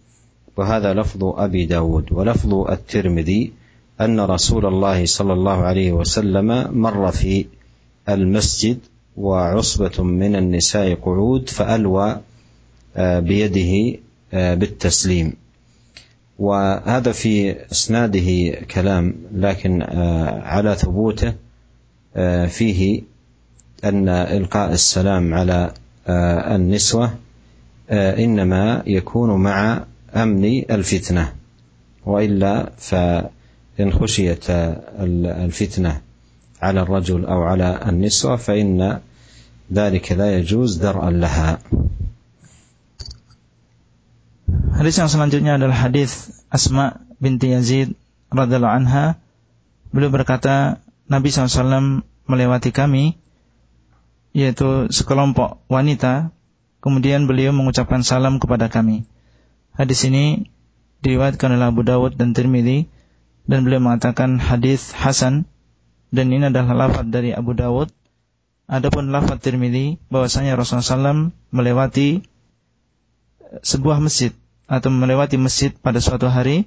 وهذا 0.56 0.94
لفظ 0.94 1.24
أبي 1.24 1.66
داود 1.66 2.12
ولفظ 2.12 2.54
الترمذي 2.54 3.52
أن 4.00 4.20
رسول 4.20 4.66
الله 4.66 5.06
صلى 5.06 5.32
الله 5.32 5.62
عليه 5.62 5.92
وسلم 5.92 6.80
مر 6.80 7.10
في 7.10 7.46
المسجد 8.08 8.78
وعصبة 9.16 10.02
من 10.02 10.36
النساء 10.36 10.94
قعود 10.94 11.48
فألوى 11.48 12.20
بيده 12.98 13.98
بالتسليم. 14.32 15.32
وهذا 16.38 17.12
في 17.12 17.56
إسناده 17.72 18.50
كلام 18.74 19.14
لكن 19.34 19.82
على 20.42 20.74
ثبوته 20.74 21.34
فيه 22.46 23.02
أن 23.84 24.08
إلقاء 24.08 24.72
السلام 24.72 25.34
على 25.34 25.74
النسوة 26.54 27.14
إنما 27.90 28.82
يكون 28.86 29.30
مع 29.42 29.84
أمن 30.16 30.44
الفتنة 30.70 31.32
وإلا 32.06 32.72
فإن 32.78 33.88
خشيت 33.92 34.46
الفتنة 35.48 36.00
على 36.62 36.80
الرجل 36.82 37.24
أو 37.26 37.42
على 37.42 37.80
النسوة 37.88 38.36
فإن 38.36 39.00
ذلك 39.72 40.12
لا 40.12 40.38
يجوز 40.38 40.76
درءا 40.76 41.10
لها 41.10 41.58
Hadis 44.72 44.98
yang 44.98 45.08
selanjutnya 45.12 45.60
adalah 45.60 45.76
hadis 45.88 46.32
Asma 46.48 47.04
binti 47.20 47.52
Yazid 47.52 47.92
radhiallahu 48.32 48.72
anha. 48.82 49.20
Beliau 49.92 50.08
berkata, 50.08 50.80
Nabi 51.12 51.28
SAW 51.28 52.02
melewati 52.24 52.72
kami, 52.72 53.20
yaitu 54.32 54.88
sekelompok 54.88 55.60
wanita, 55.68 56.32
kemudian 56.80 57.28
beliau 57.28 57.52
mengucapkan 57.52 58.00
salam 58.00 58.40
kepada 58.40 58.72
kami. 58.72 59.04
Hadis 59.72 60.04
ini 60.08 60.52
diriwayatkan 61.04 61.52
oleh 61.52 61.68
Abu 61.68 61.84
Dawud 61.84 62.16
dan 62.16 62.32
Tirmidzi 62.32 62.88
dan 63.44 63.64
beliau 63.64 63.80
mengatakan 63.80 64.40
hadis 64.40 64.92
hasan 64.92 65.48
dan 66.12 66.28
ini 66.28 66.48
adalah 66.48 66.88
lafaz 66.88 67.08
dari 67.08 67.32
Abu 67.32 67.56
Dawud. 67.56 67.88
Adapun 68.70 69.12
lafaz 69.12 69.42
Tirmidzi 69.42 70.00
bahwasanya 70.08 70.56
Rasulullah 70.56 70.86
SAW 71.12 71.34
melewati 71.52 72.24
sebuah 73.60 74.00
masjid 74.00 74.32
atau 74.70 74.88
melewati 74.88 75.36
masjid 75.36 75.74
pada 75.76 76.00
suatu 76.00 76.30
hari 76.32 76.64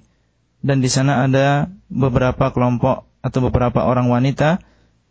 dan 0.61 0.83
di 0.83 0.89
sana 0.91 1.25
ada 1.25 1.71
beberapa 1.89 2.53
kelompok 2.53 3.09
atau 3.25 3.39
beberapa 3.41 3.87
orang 3.87 4.11
wanita 4.11 4.61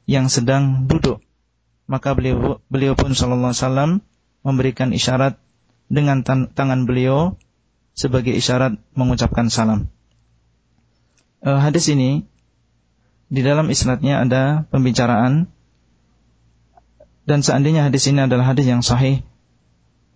yang 0.06 0.28
sedang 0.28 0.86
duduk. 0.86 1.23
Maka 1.84 2.16
beliau 2.16 2.64
beliau 2.72 2.96
pun 2.96 3.12
sallallahu 3.12 3.52
alaihi 3.52 3.62
wasallam 3.64 3.90
memberikan 4.44 4.92
isyarat 4.92 5.36
dengan 5.92 6.24
tan 6.24 6.48
tangan 6.52 6.88
beliau 6.88 7.36
sebagai 7.92 8.32
isyarat 8.32 8.80
mengucapkan 8.96 9.52
salam. 9.52 9.92
E, 11.44 11.50
hadis 11.52 11.92
ini 11.92 12.24
di 13.28 13.40
dalam 13.44 13.68
isnadnya 13.68 14.24
ada 14.24 14.64
pembicaraan 14.68 15.48
dan 17.24 17.40
seandainya 17.40 17.88
hadis 17.88 18.04
ini 18.08 18.24
adalah 18.24 18.52
hadis 18.52 18.68
yang 18.68 18.84
sahih 18.84 19.24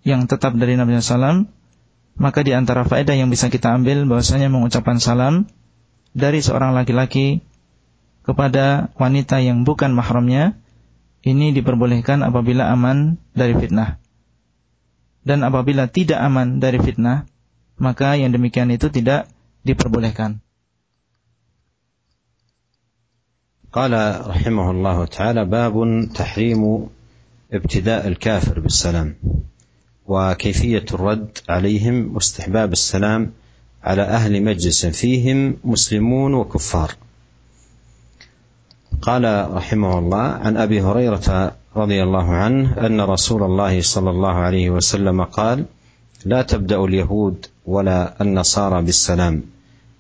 yang 0.05 0.29
tetap 0.29 0.57
dari 0.57 0.77
Nabi 0.77 1.01
SAW 1.01 1.49
maka 2.19 2.43
di 2.43 2.53
antara 2.53 2.83
faedah 2.85 3.15
yang 3.15 3.31
bisa 3.31 3.49
kita 3.49 3.73
ambil 3.79 4.05
bahwasanya 4.05 4.51
mengucapkan 4.51 4.99
salam 4.99 5.47
dari 6.13 6.43
seorang 6.43 6.75
laki-laki 6.75 7.47
kepada 8.27 8.93
wanita 8.99 9.41
yang 9.41 9.65
bukan 9.65 9.95
mahramnya 9.95 10.59
ini 11.28 11.56
diperbolehkan 11.56 12.20
apabila 12.22 12.68
aman 12.72 13.16
dari 13.32 13.56
fitnah. 13.56 13.98
Dan 15.24 15.48
apabila 15.48 15.88
tidak 15.88 16.20
aman 16.20 16.60
dari 16.60 16.84
fitnah, 16.84 17.24
maka 17.80 18.20
yang 18.20 18.36
demikian 18.36 18.70
itu 18.76 18.92
tidak 18.92 19.32
diperbolehkan. 19.64 20.44
قال 23.74 23.90
رحمه 24.30 24.72
الله 24.72 25.06
تعالى 25.06 25.46
باب 25.50 25.74
تحريم 26.14 26.62
ابتداء 27.54 28.08
الكافر 28.08 28.60
بالسلام 28.60 29.16
وكيفية 30.06 30.86
الرد 30.94 31.38
عليهم 31.50 32.16
واستحباب 32.16 32.72
السلام 32.72 33.32
على 33.84 34.02
أهل 34.02 34.44
مجلس 34.44 34.86
فيهم 34.86 35.58
مسلمون 35.64 36.34
وكفار 36.34 36.92
قال 39.03 39.55
رحمه 39.55 39.99
الله 39.99 40.19
عن 40.19 40.57
أبي 40.57 40.83
هريرة 40.83 41.57
رضي 41.77 42.03
الله 42.03 42.31
عنه 42.31 42.87
أن 42.87 43.01
رسول 43.01 43.43
الله 43.43 43.81
صلى 43.81 44.11
الله 44.11 44.35
عليه 44.35 44.71
وسلم 44.71 45.25
قال 45.25 45.65
لا 46.25 46.43
تبدأ 46.43 46.85
اليهود 46.85 47.47
ولا 47.67 48.23
النصارى 48.23 48.83
بالسلام 48.83 49.43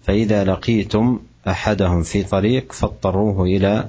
فإذا 0.03 0.45
لقيتم 0.45 1.19
أحدهم 1.49 2.03
في 2.03 2.23
طريق 2.23 2.73
فاضطروه 2.73 3.43
إلى 3.43 3.89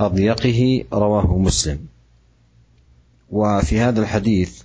أضيقه 0.00 0.84
رواه 0.92 1.38
مسلم. 1.38 1.78
وفي 3.30 3.80
هذا 3.80 4.00
الحديث 4.00 4.62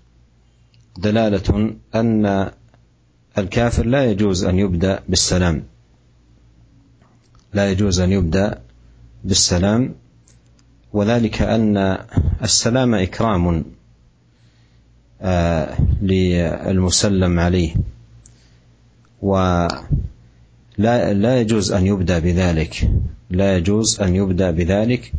دلالة 0.98 1.74
أن 1.96 2.52
الكافر 3.38 3.86
لا 3.86 4.12
يجوز 4.12 4.46
أن 4.46 4.60
يبدأ 4.60 5.04
بالسلام 5.10 5.64
لا 7.54 7.72
يجوز 7.72 8.00
أن 8.00 8.12
يبدأ 8.12 8.62
بالسلام 9.24 9.96
وذلك 10.94 11.42
أن 11.42 11.98
السلام 12.44 12.96
إكرام 12.96 13.66
آه، 15.22 15.78
للمسلم 16.02 17.40
عليه 17.40 17.76
ولا 19.22 19.68
لا 21.14 21.40
يجوز 21.40 21.72
أن 21.72 21.88
يبدأ 21.88 22.20
بذلك 22.20 22.92
لا 23.30 23.58
يجوز 23.58 24.02
أن 24.02 24.16
يبدأ 24.16 24.52
بذلك 24.52 25.14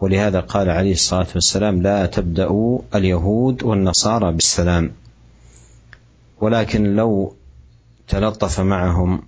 ولهذا 0.00 0.40
قال 0.40 0.70
عليه 0.70 0.92
الصلاة 0.92 1.26
والسلام 1.34 1.82
لا 1.82 2.06
تبدأوا 2.06 2.80
اليهود 2.94 3.62
والنصارى 3.62 4.32
بالسلام 4.32 4.90
ولكن 6.40 6.96
لو 6.96 7.34
تلطف 8.08 8.60
معهم 8.60 9.22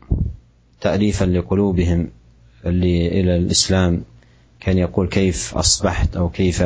تأليفا 0.81 1.25
لقلوبهم 1.25 2.09
إلى 2.66 3.36
الإسلام 3.36 4.04
كان 4.60 4.78
يقول 4.78 5.08
كيف 5.08 5.56
أصبحت 5.56 6.16
أو 6.16 6.30
كيف 6.30 6.64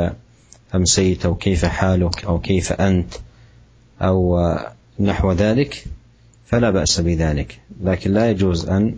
أمسيت 0.75 1.25
أو 1.25 1.35
كيف 1.35 1.65
حالك 1.65 2.25
أو 2.25 2.39
كيف 2.39 2.71
أنت 2.71 3.13
أو 4.01 4.39
نحو 4.99 5.31
ذلك 5.31 5.85
فلا 6.45 6.69
بأس 6.69 6.99
بذلك 6.99 7.59
لكن 7.81 8.13
لا 8.13 8.29
يجوز 8.29 8.69
أن 8.69 8.97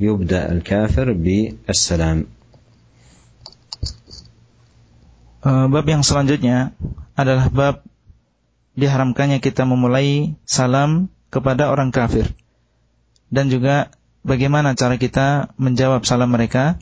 يبدأ 0.00 0.52
الكافر 0.52 1.12
بالسلام 1.12 2.26
Bab 5.40 5.88
yang 5.88 6.04
selanjutnya 6.04 6.76
adalah 7.16 7.48
bab 7.48 7.80
diharamkannya 8.76 9.40
kita 9.40 9.64
memulai 9.64 10.36
salam 10.44 11.08
kepada 11.32 11.72
orang 11.72 11.88
kafir. 11.88 12.28
Dan 13.32 13.48
juga 13.48 13.88
bagaimana 14.25 14.73
cara 14.73 14.97
kita 14.97 15.53
menjawab 15.61 16.01
salam 16.03 16.33
mereka 16.33 16.81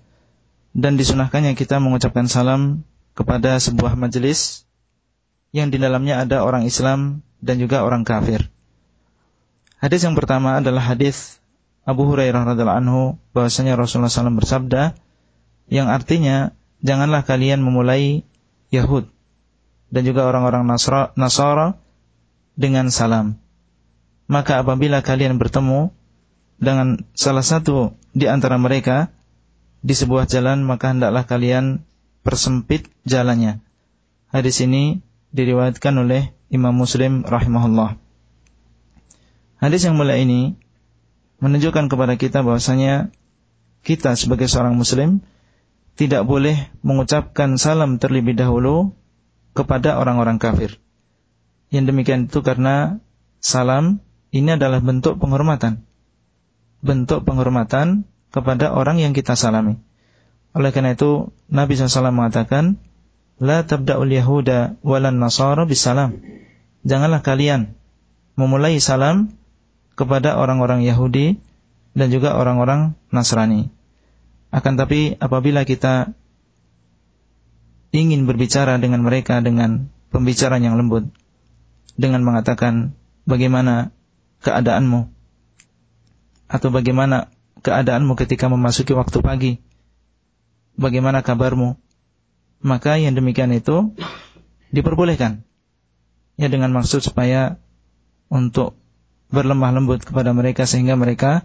dan 0.72 0.96
disunahkannya 0.96 1.54
kita 1.60 1.84
mengucapkan 1.84 2.32
salam 2.32 2.88
kepada 3.14 3.60
sebuah 3.60 4.00
majelis 4.00 4.66
yang 5.54 5.70
di 5.70 5.78
dalamnya 5.78 6.24
ada 6.24 6.42
orang 6.42 6.66
Islam 6.66 7.22
dan 7.44 7.62
juga 7.62 7.86
orang 7.86 8.08
kafir. 8.08 8.50
Hadis 9.78 10.08
yang 10.08 10.16
pertama 10.16 10.64
adalah 10.64 10.82
hadis 10.82 11.44
Abu 11.84 12.08
Hurairah 12.08 12.56
radhiallahu 12.56 12.80
anhu 12.80 13.02
bahwasanya 13.36 13.76
Rasulullah 13.76 14.10
SAW 14.10 14.40
bersabda 14.40 14.96
yang 15.68 15.92
artinya 15.92 16.56
janganlah 16.80 17.28
kalian 17.28 17.60
memulai 17.60 18.24
Yahud 18.72 19.12
dan 19.94 20.02
juga 20.08 20.26
orang-orang 20.26 20.66
Nasara 21.20 21.78
dengan 22.56 22.90
salam. 22.90 23.38
Maka 24.26 24.64
apabila 24.64 25.04
kalian 25.04 25.36
bertemu 25.38 25.92
dengan 26.58 27.02
salah 27.18 27.46
satu 27.46 27.96
di 28.14 28.30
antara 28.30 28.58
mereka 28.62 29.10
di 29.84 29.92
sebuah 29.98 30.30
jalan, 30.30 30.64
maka 30.64 30.94
hendaklah 30.96 31.28
kalian 31.28 31.84
persempit 32.24 32.88
jalannya. 33.04 33.60
Hadis 34.32 34.64
ini 34.64 35.04
diriwayatkan 35.36 35.94
oleh 36.00 36.32
Imam 36.54 36.74
Muslim 36.74 37.26
rahimahullah. 37.28 38.00
Hadis 39.64 39.88
yang 39.88 39.96
mulia 39.96 40.20
ini 40.20 40.60
menunjukkan 41.40 41.88
kepada 41.88 42.20
kita 42.20 42.44
bahwasanya 42.44 43.12
kita 43.84 44.16
sebagai 44.16 44.48
seorang 44.48 44.80
muslim 44.80 45.24
tidak 46.00 46.24
boleh 46.24 46.72
mengucapkan 46.82 47.60
salam 47.60 48.00
terlebih 48.00 48.34
dahulu 48.34 48.96
kepada 49.54 50.00
orang-orang 50.00 50.42
kafir. 50.42 50.80
Yang 51.70 51.94
demikian 51.94 52.22
itu 52.28 52.40
karena 52.42 53.00
salam 53.44 54.02
ini 54.34 54.58
adalah 54.58 54.82
bentuk 54.82 55.22
penghormatan. 55.22 55.86
Bentuk 56.84 57.24
penghormatan 57.24 58.04
kepada 58.36 58.76
orang 58.76 59.00
yang 59.00 59.16
kita 59.16 59.40
salami. 59.40 59.80
Oleh 60.54 60.70
karena 60.76 60.94
itu 60.94 61.32
Nabi 61.48 61.80
SAW 61.80 62.12
mengatakan, 62.12 62.78
La 63.42 63.66
tabda'ul 63.66 64.12
yahuda 64.14 64.78
walan 64.86 65.18
nasara 65.18 65.66
bisalam. 65.66 66.22
Janganlah 66.84 67.24
kalian 67.24 67.74
memulai 68.36 68.78
salam 68.78 69.34
kepada 69.94 70.38
orang-orang 70.38 70.84
Yahudi 70.86 71.38
dan 71.94 72.10
juga 72.10 72.34
orang-orang 72.34 72.98
Nasrani. 73.14 73.70
Akan 74.54 74.78
tapi 74.78 75.18
apabila 75.18 75.66
kita 75.66 76.14
ingin 77.94 78.26
berbicara 78.26 78.78
dengan 78.82 79.06
mereka 79.06 79.42
dengan 79.42 79.90
pembicaraan 80.10 80.66
yang 80.66 80.78
lembut, 80.78 81.10
dengan 81.94 82.26
mengatakan 82.26 82.98
bagaimana 83.30 83.94
keadaanmu 84.42 85.10
atau 86.53 86.69
bagaimana 86.73 87.29
keadaanmu 87.61 88.17
ketika 88.17 88.49
memasuki 88.49 88.95
waktu 88.97 89.19
pagi 89.21 89.53
bagaimana 90.79 91.21
kabarmu 91.21 91.77
maka 92.63 92.99
yang 92.99 93.15
demikian 93.15 93.55
itu 93.55 93.95
diperbolehkan 94.75 95.47
ya 96.39 96.47
dengan 96.47 96.71
maksud 96.75 97.03
supaya 97.03 97.59
untuk 98.31 98.79
berlemah 99.29 99.75
lembut 99.75 100.05
kepada 100.05 100.33
mereka 100.33 100.65
sehingga 100.65 100.97
mereka 100.97 101.45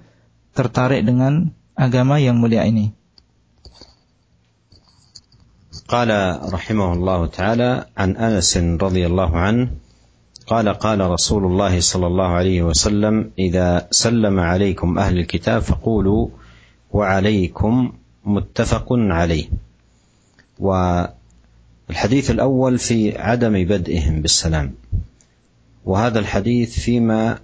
tertarik 0.56 1.04
dengan 1.04 1.52
agama 1.76 2.21
yang 2.21 2.39
mulia 2.39 2.63
ini. 2.63 2.95
قال 5.84 6.10
رحمه 6.47 6.89
الله 6.95 7.19
تعالى 7.28 7.71
عن 7.97 8.10
انس 8.15 8.52
رضي 8.80 9.04
الله 9.04 9.32
عنه 9.36 9.63
قال 10.48 10.68
قال 10.68 11.00
رسول 11.00 11.44
الله 11.44 11.80
صلى 11.80 12.06
الله 12.06 12.26
عليه 12.26 12.62
وسلم 12.62 13.30
إذا 13.38 13.88
سلم 13.90 14.40
عليكم 14.40 14.98
أهل 14.98 15.18
الكتاب 15.18 15.62
فقولوا 15.62 16.28
وعليكم 16.92 17.92
متفق 18.24 18.87
عليه. 18.92 19.44
والحديث 20.58 22.30
الأول 22.30 22.78
في 22.78 23.18
عدم 23.18 23.52
بدئهم 23.64 24.22
بالسلام 24.22 24.74
وهذا 25.84 26.18
الحديث 26.18 26.78
فيما 26.78 27.38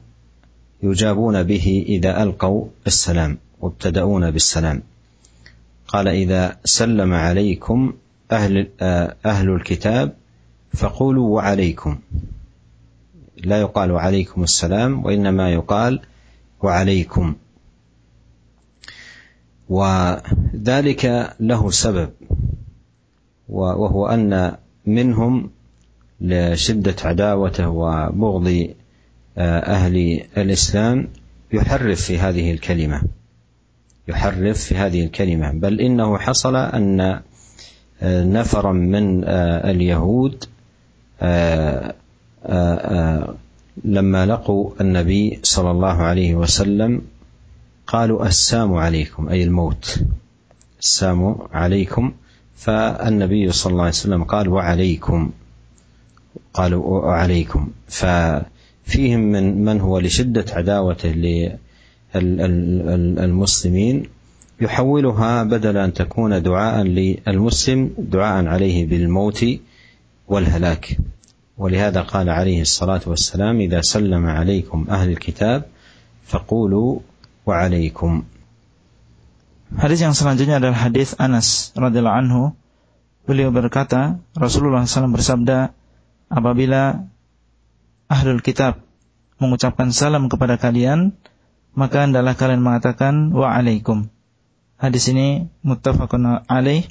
يجابون 0.82 1.42
به 1.42 1.84
إذا 1.88 2.22
ألقوا 2.22 2.66
السلام 2.86 3.38
وابتدؤون 3.60 4.30
بالسلام. 4.30 4.82
قال 5.88 6.08
إذا 6.08 6.56
سلم 6.64 7.12
عليكم 7.12 7.92
أهل 8.32 8.68
أهل 9.26 9.50
الكتاب 9.50 10.12
فقولوا 10.74 11.28
وعليكم. 11.34 11.98
لا 13.46 13.60
يقال 13.60 13.90
وعليكم 13.92 14.42
السلام 14.42 15.04
وإنما 15.04 15.50
يقال 15.52 16.00
وعليكم. 16.62 17.34
وذلك 19.68 21.34
له 21.40 21.70
سبب 21.70 22.10
وهو 23.48 24.06
أن 24.06 24.56
منهم 24.86 25.50
لشدة 26.20 26.96
عداوته 27.04 27.68
وبغض 27.68 28.68
أهل 29.38 30.20
الإسلام 30.36 31.08
يحرف 31.52 32.00
في 32.00 32.18
هذه 32.18 32.52
الكلمة 32.52 33.02
يحرف 34.08 34.58
في 34.58 34.74
هذه 34.76 35.04
الكلمة. 35.04 35.52
بل 35.52 35.80
إنه 35.80 36.18
حصل 36.18 36.56
أن 36.56 37.20
نفرا 38.02 38.72
من 38.72 39.24
اليهود 39.64 40.44
لما 43.84 44.26
لقوا 44.26 44.70
النبي 44.80 45.38
صلى 45.42 45.70
الله 45.70 46.02
عليه 46.02 46.34
وسلم 46.34 47.02
قالوا 47.86 48.26
السام 48.26 48.74
عليكم 48.74 49.28
أي 49.28 49.44
الموت. 49.44 49.98
السام 50.80 51.36
عليكم. 51.52 52.12
فالنبي 52.56 53.52
صلى 53.52 53.70
الله 53.70 53.82
عليه 53.82 53.92
وسلم 53.92 54.24
قال 54.24 54.48
وعليكم. 54.48 55.30
قالوا 56.54 57.00
وعليكم. 57.00 57.68
ففيهم 57.88 59.20
من 59.20 59.64
من 59.64 59.80
هو 59.80 59.98
لشدة 59.98 60.44
عداوته 60.52 61.10
للمسلمين 62.14 64.06
يحولها 64.60 65.42
بدل 65.42 65.76
أن 65.76 65.92
تكون 65.92 66.42
دعاء 66.42 66.82
للمسلم 66.82 67.90
دعاء 67.98 68.46
عليه 68.46 68.86
بالموت 68.86 69.44
والهلاك. 70.28 70.98
ولهذا 71.59 72.01
قال 72.07 72.27
عليه 72.29 72.63
الصلاه 72.63 73.03
والسلام 73.03 73.59
اذا 73.59 73.81
سلم 73.83 74.23
عليكم 74.25 74.87
اهل 74.89 75.09
الكتاب 75.11 75.67
فقولوا 76.23 76.99
وعليكم 77.45 78.23
Hadis 79.69 80.01
yang 80.01 80.17
selanjutnya 80.17 80.57
adalah 80.57 80.89
hadis 80.89 81.13
Anas 81.21 81.69
radhiyallahu 81.77 82.19
anhu. 82.25 82.43
Beliau 83.29 83.53
berkata, 83.53 84.17
Rasulullah 84.33 84.81
SAW 84.81 85.13
bersabda, 85.13 85.77
apabila 86.25 87.05
ahlul 88.09 88.41
kitab 88.41 88.81
mengucapkan 89.37 89.93
salam 89.93 90.25
kepada 90.25 90.57
kalian, 90.57 91.13
maka 91.77 92.09
hendaklah 92.09 92.33
kalian 92.33 92.65
mengatakan 92.65 93.29
wa'alaikum. 93.29 94.09
Hadis 94.81 95.05
ini 95.13 95.53
muttafaqun 95.61 96.49
alaih 96.49 96.89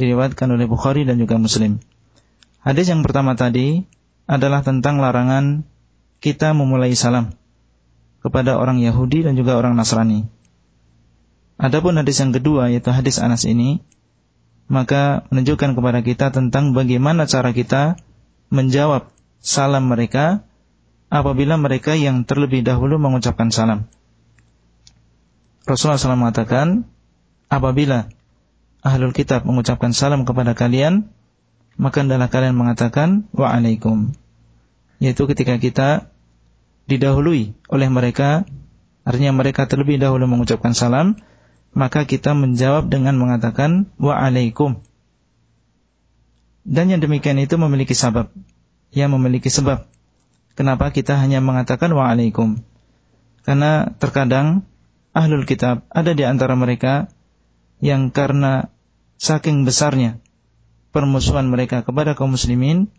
diriwayatkan 0.00 0.48
oleh 0.48 0.64
Bukhari 0.64 1.04
dan 1.04 1.20
juga 1.20 1.36
Muslim. 1.36 1.84
Hadis 2.61 2.89
yang 2.93 3.01
pertama 3.01 3.33
tadi 3.33 3.89
adalah 4.29 4.61
tentang 4.61 5.01
larangan 5.01 5.65
kita 6.21 6.53
memulai 6.53 6.93
salam 6.93 7.33
kepada 8.21 8.61
orang 8.61 8.77
Yahudi 8.77 9.25
dan 9.25 9.33
juga 9.33 9.57
orang 9.57 9.73
Nasrani. 9.73 10.29
Adapun 11.57 11.97
hadis 11.97 12.21
yang 12.21 12.33
kedua 12.33 12.69
yaitu 12.69 12.93
hadis 12.93 13.17
Anas 13.17 13.45
ini 13.45 13.81
maka 14.71 15.27
menunjukkan 15.33 15.75
kepada 15.75 15.99
kita 15.99 16.31
tentang 16.31 16.71
bagaimana 16.71 17.27
cara 17.27 17.51
kita 17.51 17.99
menjawab 18.53 19.11
salam 19.43 19.89
mereka 19.91 20.47
apabila 21.11 21.59
mereka 21.59 21.99
yang 21.99 22.23
terlebih 22.23 22.63
dahulu 22.63 22.95
mengucapkan 22.95 23.51
salam. 23.51 23.91
Rasulullah 25.67 25.99
SAW 25.99 26.17
mengatakan, 26.17 26.87
apabila 27.51 28.09
ahlul 28.81 29.13
kitab 29.13 29.43
mengucapkan 29.43 29.91
salam 29.91 30.23
kepada 30.23 30.55
kalian, 30.55 31.11
maka 31.81 32.05
adalah 32.05 32.29
kalian 32.29 32.53
mengatakan 32.53 33.25
wa'alaikum. 33.33 34.13
Yaitu 35.01 35.25
ketika 35.25 35.57
kita 35.57 36.13
didahului 36.85 37.57
oleh 37.73 37.89
mereka, 37.89 38.45
artinya 39.01 39.33
mereka 39.33 39.65
terlebih 39.65 39.97
dahulu 39.97 40.29
mengucapkan 40.29 40.77
salam, 40.77 41.17
maka 41.73 42.05
kita 42.05 42.37
menjawab 42.37 42.85
dengan 42.93 43.17
mengatakan 43.17 43.89
wa'alaikum. 43.97 44.77
Dan 46.61 46.93
yang 46.93 47.01
demikian 47.01 47.41
itu 47.41 47.57
memiliki 47.57 47.97
sebab. 47.97 48.29
Yang 48.93 49.09
memiliki 49.17 49.49
sebab. 49.49 49.89
Kenapa 50.53 50.93
kita 50.93 51.17
hanya 51.17 51.41
mengatakan 51.41 51.89
wa'alaikum? 51.97 52.61
Karena 53.41 53.89
terkadang 53.97 54.69
ahlul 55.17 55.49
kitab 55.49 55.81
ada 55.89 56.13
di 56.13 56.21
antara 56.29 56.53
mereka 56.53 57.09
yang 57.81 58.13
karena 58.13 58.69
saking 59.17 59.65
besarnya 59.65 60.21
permusuhan 60.91 61.47
mereka 61.47 61.81
kepada 61.81 62.13
kaum 62.13 62.35
muslimin 62.35 62.91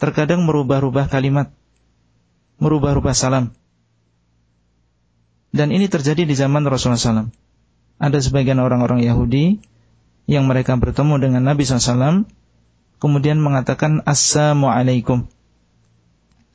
terkadang 0.00 0.44
merubah-rubah 0.44 1.08
kalimat 1.08 1.52
merubah-rubah 2.60 3.12
salam 3.16 3.52
dan 5.50 5.74
ini 5.74 5.90
terjadi 5.90 6.24
di 6.24 6.34
zaman 6.36 6.62
Rasulullah 6.68 7.26
SAW 7.26 7.32
ada 8.00 8.18
sebagian 8.22 8.62
orang-orang 8.62 9.04
Yahudi 9.04 9.60
yang 10.30 10.46
mereka 10.46 10.78
bertemu 10.78 11.20
dengan 11.20 11.42
Nabi 11.44 11.66
SAW 11.66 12.24
kemudian 13.02 13.42
mengatakan 13.42 14.00
Assalamualaikum 14.06 15.26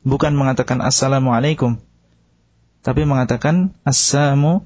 bukan 0.08 0.34
mengatakan 0.34 0.80
Assalamualaikum 0.80 1.82
tapi 2.86 3.02
mengatakan 3.02 3.74
Assalamu 3.82 4.62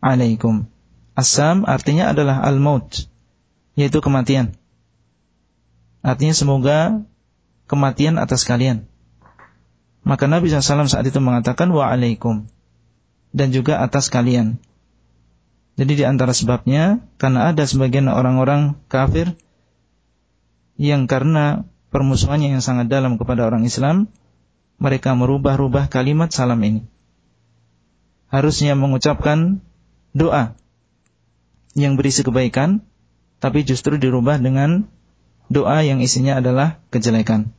alaikum. 0.00 0.66
Asam 1.12 1.66
artinya 1.66 2.14
adalah 2.14 2.40
al-maut, 2.46 3.10
yaitu 3.74 3.98
kematian. 3.98 4.54
Artinya 6.02 6.34
semoga 6.34 6.78
kematian 7.66 8.16
atas 8.16 8.46
kalian. 8.46 8.86
Maka 10.06 10.24
Nabi 10.24 10.48
SAW 10.48 10.88
saat 10.88 11.04
itu 11.04 11.20
mengatakan 11.20 11.68
wa 11.68 11.84
alaikum 11.90 12.48
dan 13.36 13.52
juga 13.52 13.82
atas 13.84 14.08
kalian. 14.08 14.56
Jadi 15.78 16.02
di 16.02 16.04
antara 16.08 16.34
sebabnya 16.34 17.04
karena 17.20 17.54
ada 17.54 17.62
sebagian 17.68 18.10
orang-orang 18.10 18.74
kafir 18.90 19.36
yang 20.80 21.06
karena 21.06 21.68
permusuhannya 21.94 22.56
yang 22.56 22.64
sangat 22.64 22.90
dalam 22.90 23.14
kepada 23.20 23.46
orang 23.46 23.62
Islam, 23.62 24.10
mereka 24.78 25.14
merubah-rubah 25.14 25.90
kalimat 25.90 26.30
salam 26.30 26.58
ini. 26.62 26.82
Harusnya 28.30 28.74
mengucapkan 28.74 29.62
doa 30.14 30.54
yang 31.78 31.94
berisi 31.94 32.26
kebaikan, 32.26 32.82
tapi 33.38 33.62
justru 33.62 33.98
dirubah 34.02 34.38
dengan 34.42 34.90
doa 35.51 35.85
yang 35.85 35.99
isinya 36.01 36.39
adalah 36.39 36.81
kejelekan. 36.89 37.51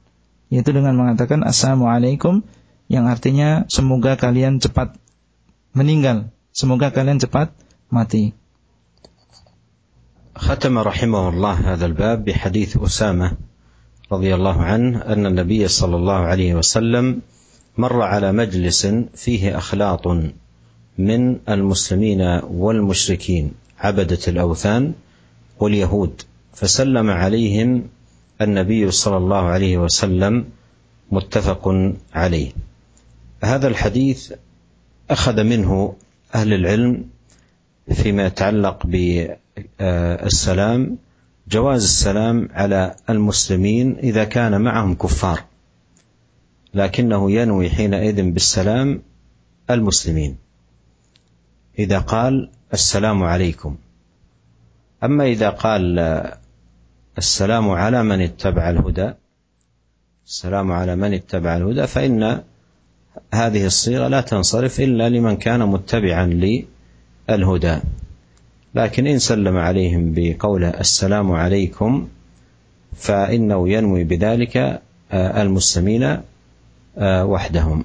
Yaitu 0.52 0.70
dengan 0.74 0.94
mengatakan 0.98 1.42
Assalamualaikum, 1.42 2.44
yang 2.90 3.08
artinya 3.08 3.64
semoga 3.72 4.14
kalian 4.20 4.60
cepat 4.60 4.94
meninggal, 5.72 6.30
semoga 6.52 6.92
kalian 6.92 7.18
cepat 7.20 7.52
mati. 7.90 8.34
ختم 10.34 10.78
رحمه 10.78 11.28
الله 11.28 11.54
هذا 11.72 11.86
الباب 11.86 12.24
بحديث 12.26 12.82
أسامة 12.82 13.38
رضي 14.12 14.34
الله 14.34 14.58
عنه 14.62 14.98
أن 15.06 15.26
النبي 15.26 15.62
صلى 15.68 15.96
الله 15.96 16.20
عليه 16.26 16.54
وسلم 16.58 17.22
مر 17.78 18.02
على 18.02 18.32
مجلس 18.32 18.86
فيه 19.14 19.58
أخلاط 19.58 20.06
من 20.98 21.38
المسلمين 21.48 22.22
والمشركين 22.50 23.52
عبده 23.78 24.22
الاوثان 24.28 24.92
واليهود 25.60 26.22
فسلم 26.53 27.09
عليهم 27.09 27.87
النبي 28.41 28.91
صلى 28.91 29.17
الله 29.17 29.43
عليه 29.43 29.77
وسلم 29.77 30.45
متفق 31.11 31.93
عليه. 32.13 32.51
هذا 33.43 33.67
الحديث 33.67 34.33
أخذ 35.09 35.43
منه 35.43 35.95
أهل 36.35 36.53
العلم 36.53 37.05
فيما 37.91 38.25
يتعلق 38.25 38.87
بالسلام 39.79 40.97
جواز 41.47 41.83
السلام 41.83 42.49
على 42.51 42.95
المسلمين 43.09 43.97
إذا 43.97 44.23
كان 44.23 44.61
معهم 44.61 44.95
كفار 44.95 45.43
لكنه 46.73 47.31
ينوي 47.31 47.69
حينئذ 47.69 48.31
بالسلام 48.31 49.01
المسلمين. 49.69 50.37
إذا 51.79 51.99
قال 51.99 52.49
السلام 52.73 53.23
عليكم 53.23 53.77
أما 55.03 55.25
إذا 55.25 55.49
قال 55.49 55.99
السلام 57.19 57.65
على 57.75 57.99
من 58.03 58.19
اتبع 58.23 58.63
الهدى. 58.69 59.07
السلام 60.23 60.67
على 60.71 60.95
من 60.95 61.11
اتبع 61.19 61.51
الهدى 61.59 61.83
فإن 61.87 62.21
هذه 63.33 63.63
الصيغة 63.65 64.07
لا 64.07 64.21
تنصرف 64.23 64.79
إلا 64.79 65.11
لمن 65.11 65.35
كان 65.35 65.59
متبعا 65.67 66.25
للهدى. 66.31 67.75
لكن 68.75 69.03
إن 69.07 69.19
سلم 69.19 69.57
عليهم 69.57 70.13
بقوله 70.15 70.69
السلام 70.79 71.27
عليكم 71.31 71.91
فإنه 72.95 73.59
ينوي 73.69 74.01
بذلك 74.03 74.55
المسلمين 75.13 76.03
وحدهم. 77.03 77.79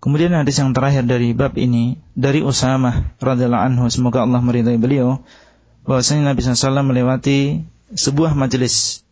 Kemudian 0.00 0.36
hadis 0.36 0.60
yang 0.60 0.76
terakhir 0.76 1.08
dari 1.08 1.32
bab 1.32 1.56
ini 1.56 1.96
dari 2.12 2.44
Usamah 2.44 3.16
radhiyallahu 3.24 3.64
anhu 3.72 3.84
semoga 3.88 4.20
Allah 4.20 4.40
meridai 4.44 4.76
beliau. 4.76 5.24
Bahwasanya 5.84 6.32
Nabi 6.32 6.40
SAW 6.40 6.84
melewati 6.84 7.64
sebuah 7.94 8.32
majelis 8.34 9.04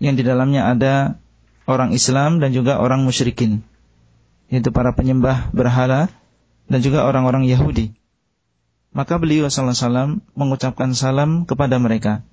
yang 0.00 0.16
di 0.16 0.24
dalamnya 0.24 0.70
ada 0.70 1.20
orang 1.68 1.92
Islam 1.92 2.40
dan 2.40 2.54
juga 2.56 2.80
orang 2.80 3.04
musyrikin 3.04 3.62
yaitu 4.50 4.74
para 4.74 4.90
penyembah 4.90 5.54
berhala 5.54 6.10
dan 6.66 6.78
juga 6.82 7.06
orang-orang 7.06 7.46
Yahudi. 7.46 7.94
Maka 8.90 9.22
beliau 9.22 9.46
sallallahu 9.46 9.70
alaihi 9.70 9.86
wasallam 9.86 10.10
mengucapkan 10.34 10.90
salam 10.98 11.46
kepada 11.46 11.78
mereka. 11.78 12.26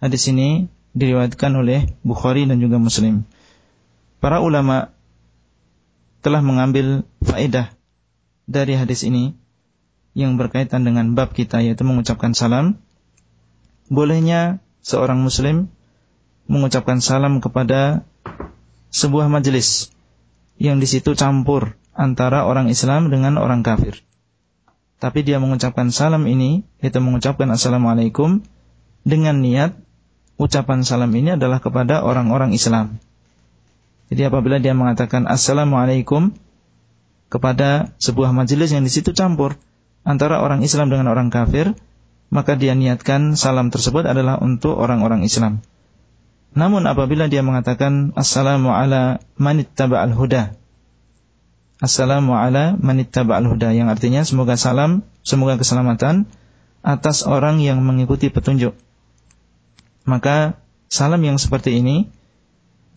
Hadis 0.00 0.24
ini 0.32 0.72
diriwayatkan 0.96 1.52
oleh 1.52 1.92
Bukhari 2.00 2.48
dan 2.48 2.60
juga 2.64 2.80
Muslim. 2.80 3.28
Para 4.24 4.40
ulama 4.40 4.96
telah 6.24 6.40
mengambil 6.40 7.04
faedah 7.20 7.76
dari 8.48 8.72
hadis 8.72 9.04
ini 9.04 9.36
yang 10.16 10.40
berkaitan 10.40 10.84
dengan 10.88 11.12
bab 11.12 11.36
kita 11.36 11.60
yaitu 11.60 11.84
mengucapkan 11.84 12.32
salam. 12.32 12.80
Bolehnya 13.92 14.64
seorang 14.80 15.20
muslim 15.20 15.68
mengucapkan 16.48 17.04
salam 17.04 17.44
kepada 17.44 18.08
sebuah 18.88 19.28
majelis 19.28 19.92
yang 20.56 20.80
di 20.80 20.88
situ 20.88 21.12
campur 21.12 21.76
antara 21.92 22.48
orang 22.48 22.72
Islam 22.72 23.12
dengan 23.12 23.36
orang 23.36 23.60
kafir. 23.60 24.00
Tapi 24.96 25.26
dia 25.26 25.36
mengucapkan 25.42 25.92
salam 25.92 26.24
ini, 26.24 26.64
yaitu 26.80 27.04
mengucapkan 27.04 27.52
assalamualaikum 27.52 28.40
dengan 29.04 29.44
niat 29.44 29.76
ucapan 30.40 30.86
salam 30.86 31.12
ini 31.12 31.36
adalah 31.36 31.60
kepada 31.60 32.00
orang-orang 32.00 32.56
Islam. 32.56 32.96
Jadi 34.12 34.28
apabila 34.28 34.60
dia 34.60 34.76
mengatakan 34.76 35.24
Assalamualaikum 35.24 36.36
kepada 37.32 37.96
sebuah 37.96 38.36
majelis 38.36 38.68
yang 38.68 38.84
di 38.84 38.92
situ 38.92 39.16
campur 39.16 39.56
antara 40.04 40.44
orang 40.44 40.60
Islam 40.60 40.92
dengan 40.92 41.08
orang 41.08 41.32
kafir, 41.32 41.72
maka 42.32 42.56
dia 42.56 42.72
niatkan 42.72 43.36
salam 43.36 43.68
tersebut 43.68 44.08
adalah 44.08 44.40
untuk 44.40 44.80
orang-orang 44.80 45.22
Islam. 45.22 45.60
Namun 46.52 46.84
apabila 46.84 47.32
dia 47.32 47.40
mengatakan 47.40 48.12
Assalamu 48.12 48.76
ala 48.76 49.24
manittaba'al 49.40 50.12
huda 50.12 50.52
Assalamu 51.80 52.36
ala 52.36 52.76
manittaba'al 52.76 53.48
huda 53.48 53.72
Yang 53.72 53.88
artinya 53.88 54.20
semoga 54.20 54.60
salam, 54.60 55.00
semoga 55.24 55.56
keselamatan 55.56 56.28
Atas 56.84 57.24
orang 57.24 57.64
yang 57.64 57.80
mengikuti 57.80 58.28
petunjuk 58.28 58.76
Maka 60.04 60.60
salam 60.92 61.24
yang 61.24 61.40
seperti 61.40 61.80
ini 61.80 62.12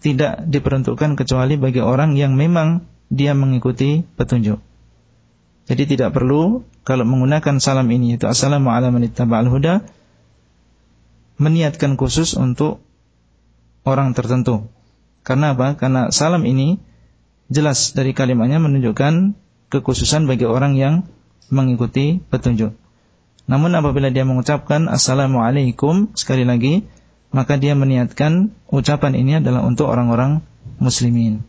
tidak 0.03 0.45
diperuntukkan 0.45 1.17
kecuali 1.17 1.57
bagi 1.57 1.81
orang 1.81 2.13
yang 2.13 2.37
memang 2.37 2.85
dia 3.09 3.33
mengikuti 3.33 4.05
petunjuk. 4.05 4.61
Jadi 5.65 5.83
tidak 5.97 6.13
perlu 6.13 6.61
kalau 6.84 7.04
menggunakan 7.04 7.60
salam 7.62 7.86
ini 7.92 8.16
yaitu 8.16 8.26
assalamu 8.26 8.72
ala 8.72 8.90
man 8.90 9.06
huda 9.48 9.84
meniatkan 11.40 11.96
khusus 11.96 12.36
untuk 12.36 12.84
orang 13.88 14.12
tertentu. 14.12 14.68
Karena 15.24 15.56
apa? 15.56 15.76
Karena 15.76 16.12
salam 16.12 16.44
ini 16.44 16.80
jelas 17.48 17.92
dari 17.96 18.12
kalimatnya 18.12 18.60
menunjukkan 18.60 19.36
kekhususan 19.72 20.28
bagi 20.28 20.44
orang 20.44 20.76
yang 20.76 21.08
mengikuti 21.48 22.20
petunjuk. 22.20 22.76
Namun 23.50 23.74
apabila 23.74 24.12
dia 24.14 24.22
mengucapkan 24.22 24.86
assalamualaikum 24.86 26.14
sekali 26.14 26.46
lagi 26.46 26.86
maka 27.30 27.58
dia 27.58 27.78
meniatkan 27.78 28.54
ucapan 28.70 29.14
ini 29.14 29.38
adalah 29.38 29.62
untuk 29.66 29.90
orang-orang 29.90 30.42
muslimin. 30.78 31.46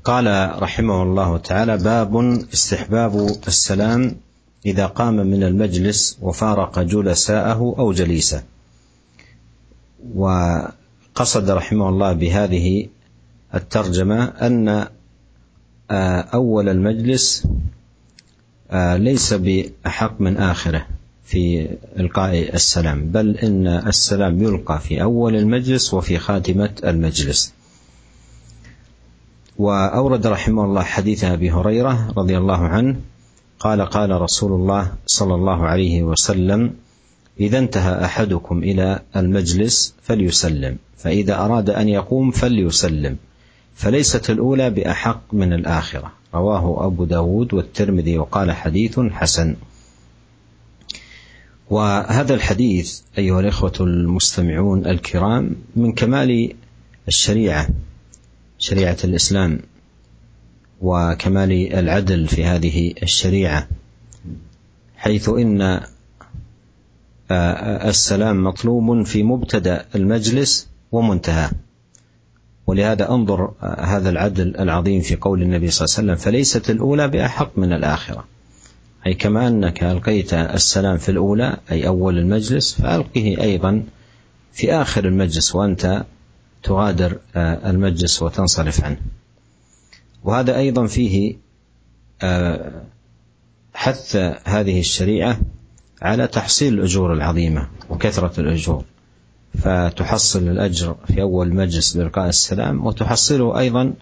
قال 0.00 0.24
رحمه 0.56 0.98
الله 1.02 1.30
تعالى 1.44 1.74
باب 1.84 2.12
استحباب 2.56 3.14
السلام 3.44 4.16
إذا 4.65 4.85
قام 4.85 5.15
من 5.15 5.43
المجلس 5.43 6.17
وفارق 6.21 6.79
جلساءه 6.79 7.75
أو 7.79 7.91
جليسه. 7.93 8.43
وقصد 10.15 11.49
رحمه 11.49 11.89
الله 11.89 12.13
بهذه 12.13 12.87
الترجمة 13.55 14.23
أن 14.23 14.87
أول 16.33 16.69
المجلس 16.69 17.47
ليس 18.95 19.33
بأحق 19.33 20.21
من 20.21 20.37
آخره 20.37 20.87
في 21.23 21.67
إلقاء 21.99 22.53
السلام 22.55 23.05
بل 23.07 23.37
إن 23.37 23.67
السلام 23.67 24.43
يلقى 24.43 24.79
في 24.79 25.01
أول 25.01 25.35
المجلس 25.35 25.93
وفي 25.93 26.17
خاتمة 26.17 26.69
المجلس. 26.83 27.53
وأورد 29.57 30.27
رحمه 30.27 30.65
الله 30.65 30.83
حديث 30.83 31.23
أبي 31.23 31.51
هريرة 31.51 32.13
رضي 32.17 32.37
الله 32.37 32.57
عنه 32.67 32.95
قال 33.65 33.81
قال 33.81 34.21
رسول 34.21 34.51
الله 34.51 34.93
صلى 35.05 35.35
الله 35.35 35.65
عليه 35.65 36.03
وسلم 36.03 36.73
إذا 37.39 37.59
انتهى 37.59 38.05
أحدكم 38.05 38.63
إلى 38.63 38.99
المجلس 39.15 39.95
فليسلم 40.03 40.77
فإذا 40.97 41.35
أراد 41.45 41.69
أن 41.69 41.89
يقوم 41.89 42.31
فليسلم 42.31 43.17
فليست 43.75 44.29
الأولى 44.29 44.69
بأحق 44.69 45.33
من 45.33 45.53
الآخرة. 45.53 46.11
رواه 46.33 46.85
أبو 46.85 47.05
داود 47.05 47.53
والترمذي 47.53 48.17
وقال 48.17 48.51
حديث 48.51 48.99
حسن. 48.99 49.55
وهذا 51.69 52.33
الحديث 52.33 53.01
أيها 53.17 53.39
الإخوة 53.39 53.73
المستمعون 53.79 54.85
الكرام 54.85 55.55
من 55.75 55.91
كمال 55.93 56.53
الشريعة 57.07 57.67
شريعة 58.59 58.97
الإسلام. 59.03 59.59
وكمال 60.81 61.73
العدل 61.73 62.27
في 62.27 62.45
هذه 62.45 62.93
الشريعة 63.03 63.67
حيث 64.97 65.29
إن 65.29 65.81
السلام 67.89 68.43
مطلوب 68.43 69.05
في 69.05 69.23
مبتدأ 69.23 69.85
المجلس 69.95 70.69
ومنتهى. 70.91 71.49
ولهذا 72.67 73.09
انظر 73.09 73.53
هذا 73.61 74.09
العدل 74.09 74.57
العظيم 74.57 75.01
في 75.01 75.15
قول 75.15 75.41
النبي 75.41 75.71
صلى 75.71 75.85
الله 75.85 75.95
عليه 75.97 76.13
وسلم 76.13 76.23
فليست 76.31 76.69
الأولى 76.69 77.07
بأحق 77.07 77.57
من 77.57 77.73
الآخرة. 77.73 78.25
أي 79.07 79.13
كما 79.13 79.47
أنك 79.47 79.83
ألقيت 79.83 80.33
السلام 80.33 80.97
في 80.97 81.09
الأولى 81.09 81.57
أي 81.71 81.87
أول 81.87 82.17
المجلس 82.17 82.73
فألقه 82.73 83.35
أيضا 83.41 83.83
في 84.53 84.73
آخر 84.73 85.05
المجلس 85.05 85.55
وأنت 85.55 86.05
تغادر 86.63 87.17
المجلس 87.35 88.21
وتنصرف 88.21 88.83
عنه. 88.83 88.97
وهذا 90.25 90.57
أيضا 90.57 90.87
فيه 90.87 91.35
حث 93.73 94.15
هذه 94.45 94.79
الشريعة 94.79 95.39
على 96.01 96.27
تحصيل 96.27 96.73
الأجور 96.73 97.13
العظيمة 97.13 97.67
وكثرة 97.89 98.39
الأجور. 98.39 98.83
فتحصل 99.57 100.39
الأجر 100.47 100.95
في 101.07 101.21
أول 101.21 101.47
المجلس 101.47 101.97
بإلقاء 101.97 102.29
السلام 102.29 102.85
وتحصله 102.85 103.59
أيضا 103.59 103.93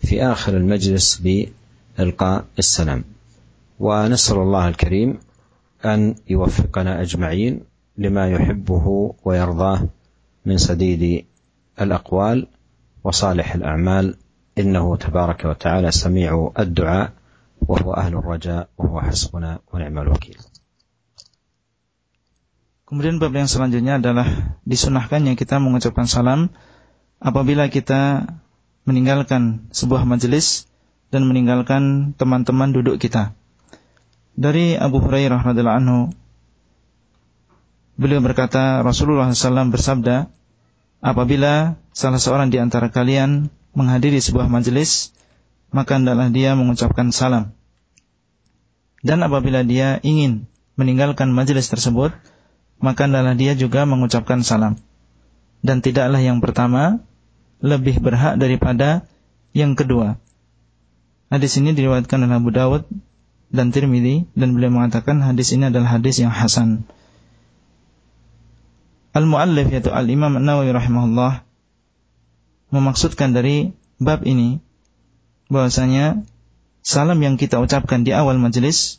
في 0.00 0.22
آخر 0.22 0.56
المجلس 0.56 1.22
بإلقاء 1.24 2.44
السلام. 2.58 3.04
ونسأل 3.80 4.36
الله 4.36 4.68
الكريم 4.68 5.18
أن 5.84 6.14
يوفقنا 6.28 7.02
أجمعين 7.02 7.60
لما 7.98 8.30
يحبه 8.30 9.14
ويرضاه 9.24 9.88
من 10.46 10.58
سديد 10.58 11.24
الأقوال 11.80 12.46
وصالح 13.04 13.54
الأعمال 13.54 14.16
إنه 14.57 14.95
تبارك 14.95 15.45
وتعالى 15.45 15.91
سميع 15.91 16.51
الدعاء 16.59 17.07
وهو 17.67 17.93
أهل 17.93 18.13
الرجاء 18.15 18.69
وهو 18.77 19.01
حسبنا 19.01 19.59
ونعم 19.73 19.97
الوكيل 19.99 20.39
Kemudian 22.91 23.23
bab 23.23 23.31
yang 23.31 23.47
selanjutnya 23.47 24.03
adalah 24.03 24.59
disunahkannya 24.67 25.39
kita 25.39 25.63
mengucapkan 25.63 26.11
salam 26.11 26.51
apabila 27.23 27.71
kita 27.71 28.27
meninggalkan 28.83 29.71
sebuah 29.71 30.03
majelis 30.03 30.67
dan 31.07 31.23
meninggalkan 31.23 32.11
teman-teman 32.19 32.75
duduk 32.75 32.99
kita. 32.99 33.31
Dari 34.35 34.75
Abu 34.75 34.99
Hurairah 34.99 35.39
radhiyallahu 35.39 35.79
anhu 35.79 35.99
beliau 37.95 38.19
berkata 38.19 38.83
Rasulullah 38.83 39.31
SAW 39.31 39.71
bersabda, 39.71 40.27
apabila 40.99 41.79
salah 41.95 42.19
seorang 42.19 42.51
di 42.51 42.59
antara 42.59 42.91
kalian 42.91 43.47
menghadiri 43.76 44.18
sebuah 44.18 44.48
majelis, 44.48 45.12
maka 45.70 46.00
hendaklah 46.00 46.32
dia 46.32 46.56
mengucapkan 46.56 47.12
salam. 47.12 47.52
Dan 49.04 49.20
apabila 49.22 49.62
dia 49.62 50.00
ingin 50.00 50.48
meninggalkan 50.80 51.30
majelis 51.30 51.68
tersebut, 51.68 52.10
maka 52.80 53.06
hendaklah 53.06 53.36
dia 53.36 53.52
juga 53.52 53.84
mengucapkan 53.84 54.40
salam. 54.40 54.80
Dan 55.60 55.84
tidaklah 55.84 56.18
yang 56.18 56.40
pertama 56.40 57.04
lebih 57.60 58.00
berhak 58.00 58.40
daripada 58.40 59.04
yang 59.52 59.76
kedua. 59.76 60.20
Hadis 61.32 61.56
ini 61.60 61.72
diriwayatkan 61.76 62.22
oleh 62.22 62.36
Abu 62.36 62.50
Dawud 62.52 62.84
dan 63.50 63.70
Tirmidzi 63.70 64.26
dan 64.34 64.54
beliau 64.54 64.74
mengatakan 64.74 65.22
hadis 65.22 65.54
ini 65.54 65.70
adalah 65.70 65.98
hadis 65.98 66.18
yang 66.18 66.30
hasan. 66.34 66.86
Al-Muallif 69.16 69.72
yaitu 69.72 69.88
Al-Imam 69.88 70.36
An-Nawawi 70.36 70.76
rahimahullah 70.76 71.45
memaksudkan 72.70 73.32
dari 73.32 73.74
bab 74.02 74.26
ini 74.26 74.58
bahwasanya 75.46 76.26
salam 76.82 77.18
yang 77.22 77.38
kita 77.38 77.58
ucapkan 77.62 78.02
di 78.02 78.10
awal 78.14 78.38
majelis 78.38 78.98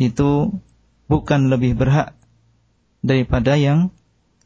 itu 0.00 0.54
bukan 1.10 1.50
lebih 1.52 1.74
berhak 1.74 2.14
daripada 3.02 3.56
yang 3.58 3.90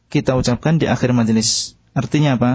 kita 0.09 0.37
ucapkan 0.37 0.77
di 0.77 0.85
akhir 0.85 1.11
majelis. 1.11 1.73
Artinya 1.97 2.37
apa? 2.37 2.51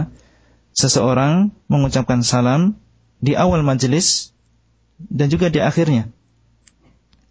Seseorang 0.74 1.50
mengucapkan 1.66 2.22
salam 2.22 2.78
di 3.18 3.34
awal 3.34 3.66
majelis 3.66 4.30
dan 4.98 5.26
juga 5.26 5.50
di 5.50 5.58
akhirnya. 5.58 6.10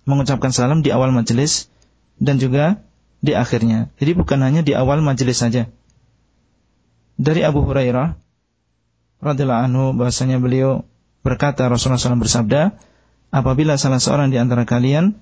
Mengucapkan 0.04 0.52
salam 0.52 0.84
di 0.84 0.92
awal 0.92 1.12
majelis 1.12 1.72
dan 2.20 2.40
juga 2.40 2.84
di 3.20 3.36
akhirnya. 3.36 3.92
Jadi 4.00 4.12
bukan 4.16 4.40
hanya 4.44 4.62
di 4.64 4.76
awal 4.76 5.00
majelis 5.04 5.40
saja. 5.40 5.72
Dari 7.18 7.42
Abu 7.44 7.64
Hurairah 7.66 8.27
radhiyallahu 9.24 9.62
anhu 9.70 9.84
bahasanya 9.98 10.38
beliau 10.38 10.86
berkata 11.26 11.68
Rasulullah 11.68 12.00
SAW 12.00 12.24
bersabda, 12.24 12.78
apabila 13.34 13.76
salah 13.76 14.00
seorang 14.00 14.32
di 14.32 14.38
antara 14.40 14.64
kalian 14.64 15.18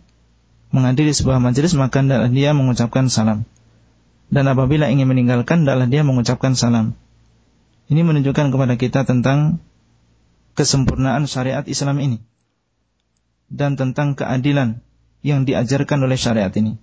menghadiri 0.70 1.16
sebuah 1.16 1.40
majelis 1.40 1.74
maka 1.74 2.04
hendaklah 2.04 2.30
dia 2.30 2.52
mengucapkan 2.52 3.08
salam. 3.08 3.48
Dan 4.28 4.50
apabila 4.50 4.90
ingin 4.90 5.06
meninggalkan 5.06 5.64
hendaklah 5.64 5.88
dia 5.88 6.02
mengucapkan 6.02 6.58
salam. 6.58 6.98
Ini 7.86 8.02
menunjukkan 8.02 8.50
kepada 8.50 8.74
kita 8.82 9.06
tentang 9.06 9.62
kesempurnaan 10.58 11.30
syariat 11.30 11.62
Islam 11.70 12.02
ini 12.02 12.18
dan 13.54 13.78
tentang 13.78 14.18
keadilan 14.18 14.82
yang 15.22 15.46
diajarkan 15.46 16.02
oleh 16.02 16.18
syariat 16.18 16.50
ini. 16.58 16.82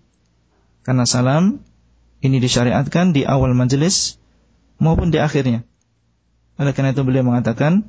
Karena 0.87 1.07
salam 1.07 1.63
ini 2.23 2.39
disyariatkan 2.39 3.11
di 3.15 3.27
awal 3.27 3.55
majelis 3.55 4.19
maupun 4.79 5.11
di 5.11 5.19
akhirnya. 5.19 5.67
Oleh 6.61 6.73
karena 6.77 6.93
itu 6.93 7.03
beliau 7.05 7.25
mengatakan, 7.25 7.89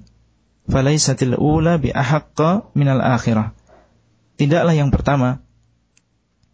"Falaisatil 0.68 1.36
ula 1.36 1.80
bi 1.82 1.92
ahaqqa 1.92 2.72
minal 2.78 3.04
akhirah." 3.04 3.52
Tidaklah 4.40 4.74
yang 4.74 4.90
pertama 4.90 5.44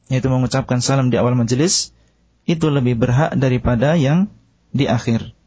yaitu 0.10 0.28
mengucapkan 0.28 0.82
salam 0.82 1.14
di 1.14 1.22
awal 1.22 1.38
majelis 1.38 1.93
itu 2.49 2.66
lebih 2.74 2.97
berhak 2.97 3.38
daripada 3.38 3.93
yang 3.93 4.26
di 4.74 4.89
akhir. 4.89 5.38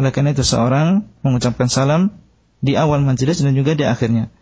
Oleh 0.00 0.10
karena 0.10 0.32
itu 0.32 0.40
seorang 0.40 1.04
mengucapkan 1.20 1.68
salam 1.68 2.16
di 2.64 2.74
awal 2.80 3.04
majelis 3.04 3.44
dan 3.44 3.52
juga 3.52 3.76
di 3.76 3.84
akhirnya. 3.84 4.32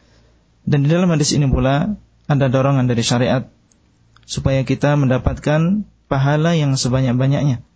Dan 0.63 0.87
di 0.87 0.89
dalam 0.89 1.11
hadis 1.11 1.35
ini 1.35 1.51
pula 1.51 1.99
ada 2.31 2.47
dorongan 2.47 2.87
dari 2.87 3.03
syariat 3.03 3.51
supaya 4.25 4.63
kita 4.63 4.95
mendapatkan 4.95 5.83
pahala 6.07 6.55
yang 6.55 6.79
sebanyak-banyaknya 6.79 7.67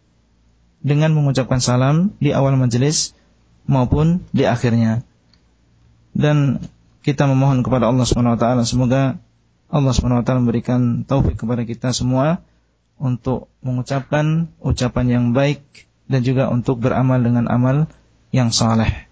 dengan 0.87 1.11
mengucapkan 1.19 1.59
salam 1.59 2.14
di 2.23 2.31
awal 2.31 2.55
majelis 2.55 3.19
maupun 3.67 4.25
di 4.31 4.47
akhirnya. 4.47 5.03
Dan 6.17 6.64
kita 7.07 7.29
memohon 7.31 7.62
kepada 7.62 7.87
Allah 7.87 8.03
Subhanahu 8.03 8.35
wa 8.35 8.41
taala 8.41 8.62
semoga 8.67 9.21
Allah 9.71 9.93
Subhanahu 9.95 10.23
wa 10.23 10.25
taala 10.27 10.43
memberikan 10.43 11.07
taufik 11.07 11.39
kepada 11.39 11.62
kita 11.62 11.95
semua 11.95 12.43
untuk 12.97 13.53
mengucapkan 13.61 14.51
ucapan 14.59 15.07
yang 15.07 15.25
baik 15.37 15.62
dan 16.11 16.25
juga 16.27 16.49
untuk 16.49 16.81
beramal 16.81 17.21
dengan 17.23 17.47
amal 17.47 17.87
yang 18.35 18.51
saleh. 18.51 19.05